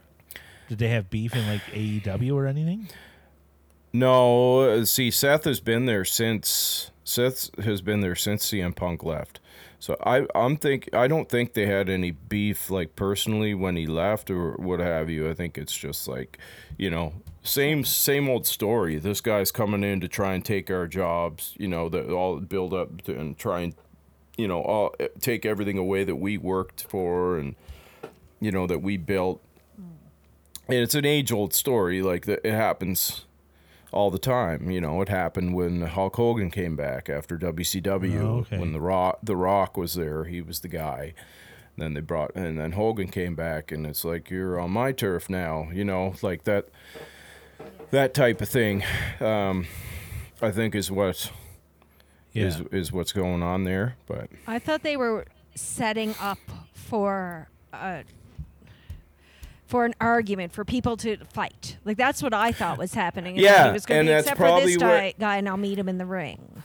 did 0.68 0.78
they 0.78 0.88
have 0.88 1.08
beef 1.08 1.34
in 1.34 1.46
like 1.48 1.62
AEW 1.72 2.34
or 2.34 2.46
anything? 2.46 2.88
No, 3.92 4.60
uh, 4.60 4.84
see, 4.84 5.10
Seth 5.10 5.44
has 5.44 5.60
been 5.60 5.86
there 5.86 6.04
since 6.04 6.91
Seth 7.04 7.50
has 7.64 7.80
been 7.82 8.00
there 8.00 8.14
since 8.14 8.50
CM 8.50 8.74
Punk 8.74 9.02
left. 9.02 9.40
So 9.78 9.96
I, 10.04 10.26
I'm 10.34 10.56
think 10.56 10.88
I 10.94 11.08
don't 11.08 11.28
think 11.28 11.54
they 11.54 11.66
had 11.66 11.88
any 11.88 12.12
beef 12.12 12.70
like 12.70 12.94
personally 12.94 13.52
when 13.52 13.74
he 13.74 13.86
left 13.86 14.30
or 14.30 14.52
what 14.52 14.78
have 14.78 15.10
you. 15.10 15.28
I 15.28 15.34
think 15.34 15.58
it's 15.58 15.76
just 15.76 16.06
like, 16.06 16.38
you 16.78 16.88
know, 16.88 17.14
same 17.42 17.84
same 17.84 18.28
old 18.28 18.46
story. 18.46 18.98
This 18.98 19.20
guy's 19.20 19.50
coming 19.50 19.82
in 19.82 20.00
to 20.00 20.06
try 20.06 20.34
and 20.34 20.44
take 20.44 20.70
our 20.70 20.86
jobs. 20.86 21.54
You 21.58 21.66
know, 21.66 21.88
that 21.88 22.08
all 22.10 22.38
build 22.38 22.72
up 22.72 23.02
to, 23.02 23.18
and 23.18 23.36
try 23.36 23.62
and, 23.62 23.74
you 24.36 24.46
know, 24.46 24.60
all 24.60 24.94
eh, 25.00 25.08
take 25.20 25.44
everything 25.44 25.78
away 25.78 26.04
that 26.04 26.16
we 26.16 26.38
worked 26.38 26.84
for 26.84 27.36
and, 27.36 27.56
you 28.38 28.52
know, 28.52 28.68
that 28.68 28.82
we 28.82 28.96
built. 28.96 29.42
And 30.68 30.78
it's 30.78 30.94
an 30.94 31.04
age 31.04 31.32
old 31.32 31.52
story. 31.52 32.02
Like 32.02 32.26
that, 32.26 32.46
it 32.46 32.54
happens 32.54 33.24
all 33.92 34.10
the 34.10 34.18
time. 34.18 34.70
You 34.70 34.80
know, 34.80 35.00
it 35.02 35.08
happened 35.08 35.54
when 35.54 35.82
Hulk 35.82 36.16
Hogan 36.16 36.50
came 36.50 36.76
back 36.76 37.08
after 37.08 37.36
WCW. 37.38 38.20
Oh, 38.20 38.38
okay. 38.40 38.58
When 38.58 38.72
the 38.72 38.80
Rock, 38.80 39.18
the 39.22 39.36
Rock 39.36 39.76
was 39.76 39.94
there, 39.94 40.24
he 40.24 40.40
was 40.40 40.60
the 40.60 40.68
guy. 40.68 41.14
Then 41.76 41.94
they 41.94 42.00
brought, 42.00 42.34
and 42.34 42.58
then 42.60 42.72
Hogan 42.72 43.08
came 43.08 43.34
back, 43.34 43.72
and 43.72 43.86
it's 43.86 44.04
like 44.04 44.28
you're 44.30 44.60
on 44.60 44.70
my 44.72 44.92
turf 44.92 45.30
now. 45.30 45.68
You 45.72 45.84
know, 45.84 46.14
like 46.22 46.44
that, 46.44 46.68
that 47.90 48.12
type 48.14 48.40
of 48.42 48.48
thing. 48.48 48.82
Um, 49.20 49.66
I 50.42 50.50
think 50.50 50.74
is 50.74 50.90
what 50.90 51.30
Yeah. 52.32 52.46
is 52.46 52.60
is 52.72 52.92
what's 52.92 53.12
going 53.12 53.42
on 53.42 53.64
there. 53.64 53.96
But 54.06 54.28
I 54.46 54.58
thought 54.58 54.82
they 54.82 54.96
were 54.98 55.24
setting 55.54 56.14
up 56.20 56.38
for 56.74 57.48
uh, 57.72 58.02
for 59.72 59.84
an 59.84 59.94
argument 60.00 60.52
for 60.52 60.64
people 60.64 60.96
to 60.98 61.16
fight. 61.32 61.78
Like 61.84 61.96
that's 61.96 62.22
what 62.22 62.32
I 62.34 62.52
thought 62.52 62.78
was 62.78 62.94
happening. 62.94 63.34
And 63.36 63.42
Yeah, 63.42 63.66
he 63.68 63.72
was 63.72 63.86
gonna 63.86 64.00
and 64.00 64.06
be, 64.06 64.12
that's 64.12 64.26
except 64.26 64.38
for 64.38 64.60
this 64.60 64.76
where- 64.78 65.00
guy, 65.00 65.14
guy, 65.18 65.36
and 65.38 65.48
I'll 65.48 65.56
meet 65.56 65.78
him 65.78 65.88
in 65.88 65.98
the 65.98 66.06
ring. 66.06 66.62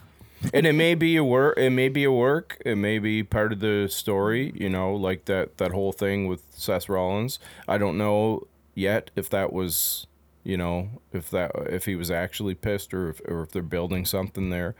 and 0.54 0.68
it 0.68 0.74
may 0.74 0.94
be 0.94 1.16
a 1.16 1.24
work 1.24 1.58
it 1.58 1.72
may 1.72 1.90
be 1.90 2.04
a 2.04 2.12
work 2.12 2.62
it 2.64 2.76
may 2.76 3.00
be 3.00 3.24
part 3.24 3.52
of 3.52 3.60
the 3.60 3.88
story 3.90 4.52
you 4.56 4.70
know 4.70 4.94
like 4.94 5.26
that 5.26 5.58
that 5.58 5.72
whole 5.72 5.92
thing 5.92 6.28
with 6.28 6.44
Seth 6.52 6.88
Rollins 6.88 7.40
I 7.68 7.80
don't 7.80 7.98
know 7.98 8.46
yet 8.76 9.10
if 9.16 9.30
that 9.32 9.52
was 9.52 10.06
you 10.44 10.56
know 10.56 10.90
if 11.12 11.32
that 11.32 11.52
if 11.72 11.86
he 11.86 11.96
was 11.96 12.12
actually 12.12 12.54
pissed 12.54 12.94
or 12.94 13.10
if, 13.10 13.20
or 13.28 13.42
if 13.42 13.52
they're 13.52 13.64
building 13.64 14.06
something 14.06 14.52
there 14.52 14.76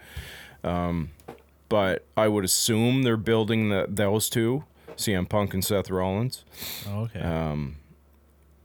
um 0.64 1.10
but 1.70 2.06
I 2.16 2.28
would 2.28 2.46
assume 2.46 3.02
they're 3.02 3.18
building 3.18 3.70
that 3.70 3.96
those 3.96 4.30
two 4.30 4.64
CM 4.96 5.28
Punk 5.28 5.56
and 5.56 5.66
Seth 5.66 5.90
Rollins 5.90 6.46
Oh, 6.88 7.06
okay. 7.06 7.20
um 7.20 7.78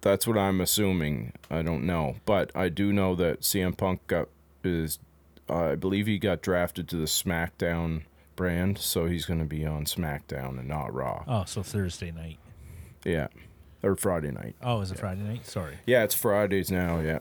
that's 0.03 0.27
what 0.27 0.37
I'm 0.37 0.61
assuming 0.61 1.33
I 1.51 1.63
don't 1.63 1.85
know 1.85 2.17
but 2.27 2.51
I 2.55 2.69
do 2.69 2.93
know 2.93 3.15
that 3.17 3.41
CM 3.41 3.77
Punk 3.77 4.07
got 4.07 4.29
is 4.63 4.99
I 5.49 5.75
believe 5.75 6.07
he 6.07 6.19
got 6.19 6.43
drafted 6.43 6.89
to 6.91 6.97
the 6.97 7.05
SmackDown 7.07 8.03
brand, 8.37 8.79
so 8.79 9.07
he's 9.07 9.27
going 9.27 9.41
to 9.41 9.45
be 9.45 9.67
on 9.67 9.85
SmackDown 9.85 10.59
and 10.59 10.69
not 10.69 10.95
Raw. 10.95 11.25
oh, 11.29 11.45
so 11.45 11.63
Thursday 11.63 12.11
night. 12.11 12.39
Yeah, 13.05 13.27
or 13.83 13.97
Friday 13.97 14.31
night. 14.31 14.55
Oh, 14.63 14.81
is 14.81 14.91
it 14.93 14.99
Friday 14.99 15.21
night? 15.23 15.45
Sorry. 15.47 15.77
Yeah, 15.85 16.05
it's 16.05 16.15
Fridays 16.15 16.71
now. 16.71 17.01
Yeah. 17.01 17.19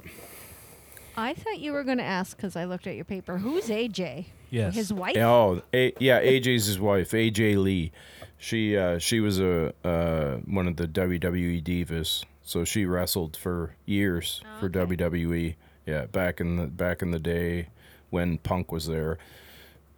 I 1.17 1.33
thought 1.33 1.59
you 1.59 1.73
were 1.73 1.83
going 1.83 1.97
to 1.97 2.03
ask 2.05 2.37
because 2.37 2.55
I 2.55 2.65
looked 2.65 2.87
at 2.87 2.95
your 2.95 3.03
paper. 3.05 3.39
Who's 3.39 3.65
AJ? 3.65 4.25
Yes. 4.49 4.75
His 4.75 4.93
wife. 4.93 5.17
Oh, 5.17 5.61
a- 5.73 5.93
yeah. 5.99 6.21
AJ's 6.21 6.67
his 6.67 6.79
wife, 6.79 7.11
AJ 7.11 7.57
Lee. 7.61 7.91
She 8.37 8.77
uh, 8.77 8.97
she 8.97 9.19
was 9.19 9.39
a 9.39 9.73
uh, 9.83 10.37
one 10.45 10.67
of 10.67 10.77
the 10.77 10.87
WWE 10.87 11.61
divas, 11.63 12.23
so 12.51 12.65
she 12.65 12.85
wrestled 12.85 13.37
for 13.37 13.75
years 13.85 14.41
for 14.59 14.69
WWE. 14.69 15.55
Yeah, 15.85 16.05
back 16.05 16.41
in 16.41 16.57
the 16.57 16.67
back 16.67 17.01
in 17.01 17.11
the 17.11 17.19
day 17.19 17.69
when 18.09 18.37
Punk 18.37 18.73
was 18.73 18.87
there, 18.87 19.17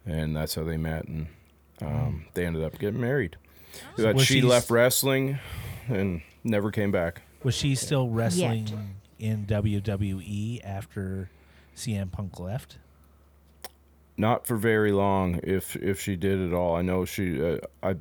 and 0.06 0.36
that's 0.36 0.54
how 0.54 0.62
they 0.62 0.76
met, 0.76 1.04
and 1.06 1.26
um, 1.82 2.26
they 2.34 2.46
ended 2.46 2.62
up 2.62 2.78
getting 2.78 3.00
married. 3.00 3.36
But 3.96 4.14
was 4.14 4.24
she 4.24 4.34
she 4.34 4.42
left 4.42 4.70
wrestling 4.70 5.40
and 5.88 6.22
never 6.44 6.70
came 6.70 6.92
back. 6.92 7.22
Was 7.42 7.56
she 7.56 7.74
still 7.74 8.08
wrestling 8.08 8.94
in 9.18 9.46
WWE 9.46 10.60
after 10.64 11.28
CM 11.76 12.12
Punk 12.12 12.38
left? 12.38 12.78
Not 14.16 14.46
for 14.46 14.56
very 14.56 14.92
long, 14.92 15.40
if 15.42 15.74
if 15.74 16.00
she 16.00 16.14
did 16.14 16.40
at 16.40 16.54
all. 16.54 16.76
I 16.76 16.82
know 16.82 17.04
she. 17.04 17.42
Uh, 17.44 17.58
I 17.82 17.96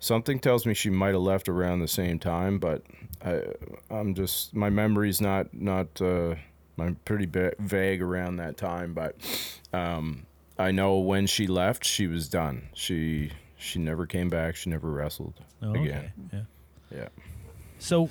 something 0.00 0.38
tells 0.40 0.66
me 0.66 0.74
she 0.74 0.90
might 0.90 1.12
have 1.14 1.22
left 1.22 1.48
around 1.48 1.78
the 1.80 1.88
same 1.88 2.18
time, 2.18 2.58
but 2.58 2.82
I 3.24 3.42
I'm 3.90 4.14
just 4.14 4.54
my 4.54 4.70
memory's 4.70 5.20
not 5.20 5.52
not. 5.54 6.00
Uh, 6.00 6.34
I'm 6.78 6.96
pretty 7.04 7.26
ba- 7.26 7.52
vague 7.58 8.00
around 8.00 8.36
that 8.36 8.56
time, 8.56 8.94
but 8.94 9.14
um, 9.72 10.24
I 10.58 10.70
know 10.70 10.98
when 10.98 11.26
she 11.26 11.46
left, 11.46 11.84
she 11.84 12.06
was 12.06 12.28
done. 12.28 12.68
She 12.74 13.32
she 13.58 13.78
never 13.78 14.06
came 14.06 14.28
back. 14.30 14.56
She 14.56 14.70
never 14.70 14.90
wrestled 14.90 15.34
Oh, 15.62 15.72
again. 15.72 16.12
okay. 16.32 16.44
Yeah. 16.90 16.98
Yeah. 16.98 17.08
So 17.78 18.08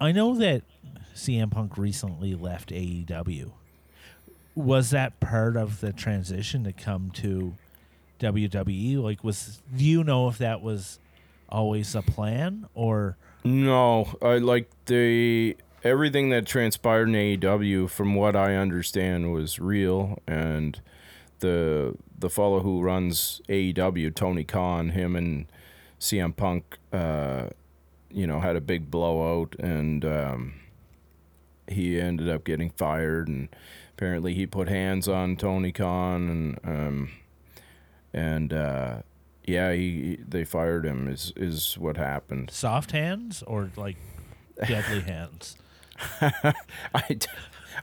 I 0.00 0.12
know 0.12 0.36
that 0.36 0.62
CM 1.14 1.50
Punk 1.50 1.76
recently 1.76 2.34
left 2.34 2.70
AEW. 2.70 3.50
Was 4.54 4.90
that 4.90 5.18
part 5.20 5.56
of 5.56 5.80
the 5.80 5.92
transition 5.92 6.64
to 6.64 6.72
come 6.72 7.10
to 7.14 7.54
WWE? 8.20 9.02
Like 9.02 9.24
was 9.24 9.62
do 9.74 9.84
you 9.84 10.04
know 10.04 10.28
if 10.28 10.38
that 10.38 10.62
was 10.62 10.98
always 11.48 11.94
a 11.94 12.02
plan 12.02 12.66
or 12.74 13.16
No, 13.44 14.16
I 14.20 14.38
like 14.38 14.70
the 14.86 15.56
everything 15.84 16.30
that 16.30 16.46
transpired 16.46 17.08
in 17.08 17.14
AEW. 17.14 17.88
From 17.88 18.14
what 18.14 18.34
I 18.36 18.56
understand, 18.56 19.32
was 19.32 19.58
real, 19.58 20.18
and 20.26 20.80
the 21.40 21.96
the 22.18 22.30
fellow 22.30 22.60
who 22.60 22.80
runs 22.82 23.40
AEW, 23.48 24.14
Tony 24.14 24.44
Khan, 24.44 24.90
him 24.90 25.16
and 25.16 25.46
CM 26.00 26.34
Punk, 26.34 26.78
uh, 26.92 27.48
you 28.10 28.26
know, 28.26 28.40
had 28.40 28.56
a 28.56 28.60
big 28.60 28.90
blowout 28.90 29.54
and 29.58 30.04
um, 30.04 30.54
he 31.68 32.00
ended 32.00 32.28
up 32.28 32.44
getting 32.44 32.70
fired. 32.70 33.28
And 33.28 33.48
apparently 33.94 34.34
he 34.34 34.46
put 34.46 34.68
hands 34.68 35.08
on 35.08 35.36
Tony 35.36 35.72
Khan 35.72 36.28
and 36.28 36.58
um, 36.64 37.10
and 38.16 38.52
uh, 38.52 39.02
yeah, 39.46 39.72
he 39.72 40.18
they 40.26 40.44
fired 40.44 40.84
him. 40.84 41.06
Is 41.06 41.32
is 41.36 41.76
what 41.78 41.96
happened. 41.96 42.50
Soft 42.50 42.90
hands 42.90 43.44
or 43.46 43.70
like 43.76 43.96
deadly 44.66 45.00
hands? 45.12 45.56
I, 46.20 47.18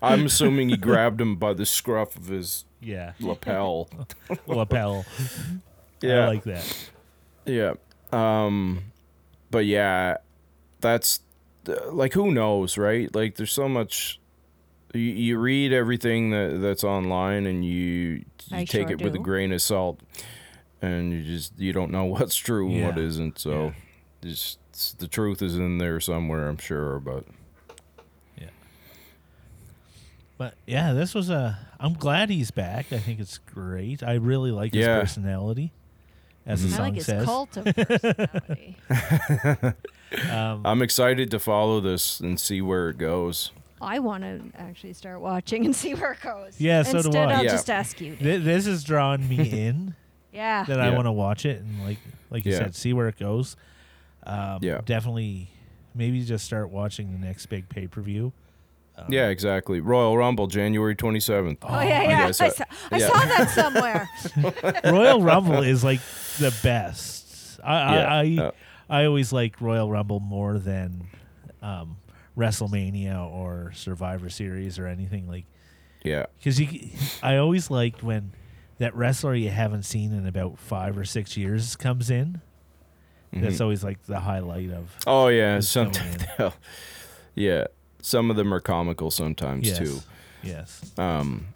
I'm 0.01 0.25
assuming 0.25 0.69
he 0.69 0.77
grabbed 0.77 1.21
him 1.21 1.35
by 1.37 1.53
the 1.53 1.65
scruff 1.65 2.15
of 2.15 2.27
his 2.27 2.65
Yeah, 2.81 3.13
lapel. 3.19 3.89
lapel. 4.47 5.05
Yeah, 6.01 6.25
I 6.25 6.27
like 6.27 6.43
that. 6.43 6.89
yeah. 7.45 7.73
Um, 8.11 8.91
but 9.49 9.65
yeah, 9.65 10.17
that's 10.81 11.21
uh, 11.67 11.91
like 11.91 12.13
who 12.13 12.31
knows, 12.31 12.77
right? 12.77 13.13
Like 13.15 13.35
there's 13.35 13.51
so 13.53 13.69
much. 13.69 14.19
You, 14.93 14.99
you 15.01 15.37
read 15.39 15.73
everything 15.73 16.29
that 16.31 16.59
that's 16.61 16.83
online 16.83 17.45
and 17.47 17.65
you 17.65 18.23
you 18.49 18.65
take 18.65 18.67
sure 18.87 18.91
it 18.91 19.01
with 19.01 19.15
a 19.15 19.19
grain 19.19 19.51
of 19.51 19.61
salt, 19.61 19.99
and 20.81 21.11
you 21.11 21.23
just 21.23 21.57
you 21.59 21.73
don't 21.73 21.91
know 21.91 22.05
what's 22.13 22.35
true 22.35 22.69
and 22.69 22.83
what 22.85 22.97
Yeah. 22.97 23.03
isn't. 23.03 23.39
So, 23.39 23.73
just 24.21 24.59
the 24.99 25.07
truth 25.07 25.41
is 25.41 25.55
in 25.57 25.77
there 25.79 25.99
somewhere, 25.99 26.47
I'm 26.47 26.57
sure. 26.57 26.99
But 26.99 27.25
yeah 28.37 28.47
But 30.37 30.55
yeah, 30.67 30.93
this 30.93 31.13
was 31.15 31.29
a. 31.29 31.57
I'm 31.79 31.93
glad 31.93 32.29
he's 32.29 32.51
back. 32.51 32.91
I 32.93 32.99
think 32.99 33.19
it's 33.19 33.37
great. 33.39 34.03
I 34.03 34.13
really 34.15 34.51
like 34.51 34.73
his 34.73 34.85
Yeah. 34.85 34.99
personality, 34.99 35.71
as 36.45 36.61
the 36.63 36.69
I 36.69 36.71
song 36.77 36.85
like 36.85 36.95
his 36.95 37.05
says. 37.07 37.25
cult 37.25 37.57
of 37.57 37.65
personality. 37.75 38.77
Um, 40.29 40.61
I'm 40.63 40.83
excited 40.83 41.31
to 41.31 41.39
follow 41.39 41.79
this 41.79 42.19
and 42.19 42.39
see 42.39 42.61
where 42.61 42.87
it 42.89 42.99
goes. 42.99 43.51
I 43.83 43.99
want 43.99 44.23
to 44.23 44.41
actually 44.57 44.93
start 44.93 45.21
watching 45.21 45.65
and 45.65 45.75
see 45.81 45.93
where 45.93 46.13
it 46.13 46.21
goes. 46.21 46.59
Yeah, 46.59 46.83
so 46.83 46.93
do 46.93 46.97
Instead, 47.07 47.29
I. 47.29 47.33
I'll 47.35 47.43
Yeah. 47.45 47.51
just 47.51 47.69
ask 47.69 47.99
you. 48.01 48.15
thi- 48.15 48.37
this 48.37 48.65
has 48.65 48.83
drawn 48.83 49.27
me 49.27 49.49
in 49.67 49.95
Yeah. 50.31 50.63
that 50.65 50.79
I 50.79 50.89
Yeah. 50.89 50.95
want 50.95 51.05
to 51.07 51.11
watch 51.11 51.45
it 51.45 51.61
and 51.61 51.83
like 51.85 51.99
like 52.29 52.45
you 52.45 52.53
Yeah. 52.53 52.59
said, 52.59 52.75
see 52.75 52.93
where 52.93 53.07
it 53.07 53.17
goes. 53.19 53.55
Um, 54.25 54.59
Yeah. 54.61 54.81
definitely. 54.85 55.49
Maybe 55.95 56.23
just 56.23 56.45
start 56.45 56.71
watching 56.71 57.11
the 57.11 57.19
next 57.19 57.45
big 57.47 57.69
pay 57.69 57.85
per 57.87 58.01
view. 58.01 58.33
Yeah, 59.09 59.29
exactly. 59.29 59.79
Royal 59.79 60.15
Rumble, 60.17 60.45
January 60.47 60.95
27th. 60.95 61.57
Oh, 61.63 61.81
yeah, 61.81 62.03
yeah. 62.03 62.09
yeah, 62.09 62.25
I, 62.27 62.31
so- 62.31 62.49
saw, 62.49 62.63
I 62.91 62.97
yeah. 62.97 63.07
saw 63.07 63.25
that 63.25 63.49
somewhere. 63.49 64.09
Royal 64.93 65.21
Rumble 65.21 65.63
is 65.63 65.83
like 65.83 65.99
the 66.39 66.55
best. 66.63 67.59
I 67.63 67.95
Yeah, 67.95 68.07
I, 68.07 68.21
I, 68.43 68.45
uh, 68.47 68.51
I 68.89 69.05
always 69.05 69.33
like 69.33 69.59
Royal 69.61 69.89
Rumble 69.89 70.19
more 70.19 70.57
than 70.59 71.07
um, 71.61 71.97
WrestleMania 72.37 73.29
or 73.31 73.71
Survivor 73.75 74.29
Series 74.29 74.79
or 74.79 74.87
anything 74.87 75.27
like 75.27 75.45
Yeah. 76.03 76.25
because 76.37 76.59
you. 76.59 76.89
I 77.21 77.37
always 77.37 77.69
liked 77.69 78.03
when 78.03 78.31
that 78.79 78.95
wrestler 78.95 79.35
you 79.35 79.49
haven't 79.49 79.83
seen 79.83 80.11
in 80.13 80.25
about 80.25 80.57
five 80.59 80.97
or 80.97 81.05
six 81.05 81.37
years 81.37 81.75
comes 81.75 82.09
in. 82.09 82.41
That's 83.31 83.57
Mhm. 83.57 83.61
always 83.61 83.83
like 83.83 84.03
the 84.03 84.19
highlight 84.19 84.71
of. 84.71 84.95
Oh 85.07 85.27
yeah, 85.27 85.59
sometimes. 85.59 86.23
yeah, 87.35 87.65
some 88.01 88.29
of 88.29 88.35
them 88.35 88.53
are 88.53 88.59
comical 88.59 89.09
sometimes 89.11 89.67
Yes. 89.67 89.77
too. 89.77 89.99
Yes. 90.43 90.81
Um, 90.99 91.47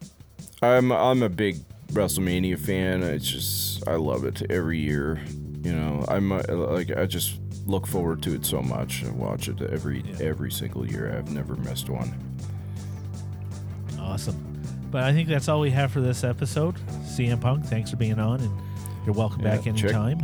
I'm 0.62 0.92
I'm 0.92 1.22
a 1.24 1.30
big 1.30 1.58
WrestleMania 1.92 2.58
fan. 2.60 3.04
It's 3.04 3.30
just 3.30 3.88
I 3.88 3.96
love 3.96 4.24
it 4.26 4.42
every 4.50 4.80
year. 4.80 5.20
You 5.64 5.74
know, 5.74 6.06
I'm 6.08 6.30
like 6.30 6.96
I 6.96 7.06
just 7.06 7.40
look 7.68 7.86
forward 7.88 8.22
to 8.24 8.34
it 8.36 8.46
so 8.46 8.62
much. 8.62 9.04
I 9.06 9.10
watch 9.12 9.48
it 9.50 9.62
every 9.62 10.02
Yeah. 10.02 10.26
every 10.28 10.52
single 10.52 10.86
year. 10.90 11.16
I've 11.18 11.32
never 11.32 11.56
missed 11.58 11.90
one. 11.90 12.14
Awesome. 14.00 14.44
But 14.90 15.04
I 15.04 15.12
think 15.14 15.28
that's 15.28 15.48
all 15.50 15.60
we 15.60 15.70
have 15.72 15.92
for 15.92 16.00
this 16.02 16.24
episode. 16.24 16.76
CM 17.06 17.40
Punk, 17.42 17.66
thanks 17.66 17.90
for 17.92 17.98
being 17.98 18.20
on, 18.20 18.40
and 18.40 18.52
you're 19.06 19.14
welcome 19.16 19.42
Yeah, 19.42 19.56
back 19.56 19.66
check- 19.66 19.84
anytime. 19.84 20.22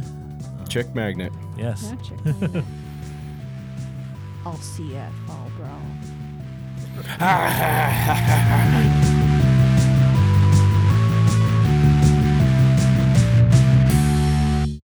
check 0.69 0.95
magnet. 0.95 1.33
Yes. 1.57 1.91
Yeah, 1.91 1.95
check 2.01 2.23
that 2.39 2.55
out. 2.57 2.63
I'll 4.45 4.57
see 4.57 4.83
you 4.83 4.95
at 4.95 5.11
Fall 5.27 5.51
Brawl. 5.57 5.81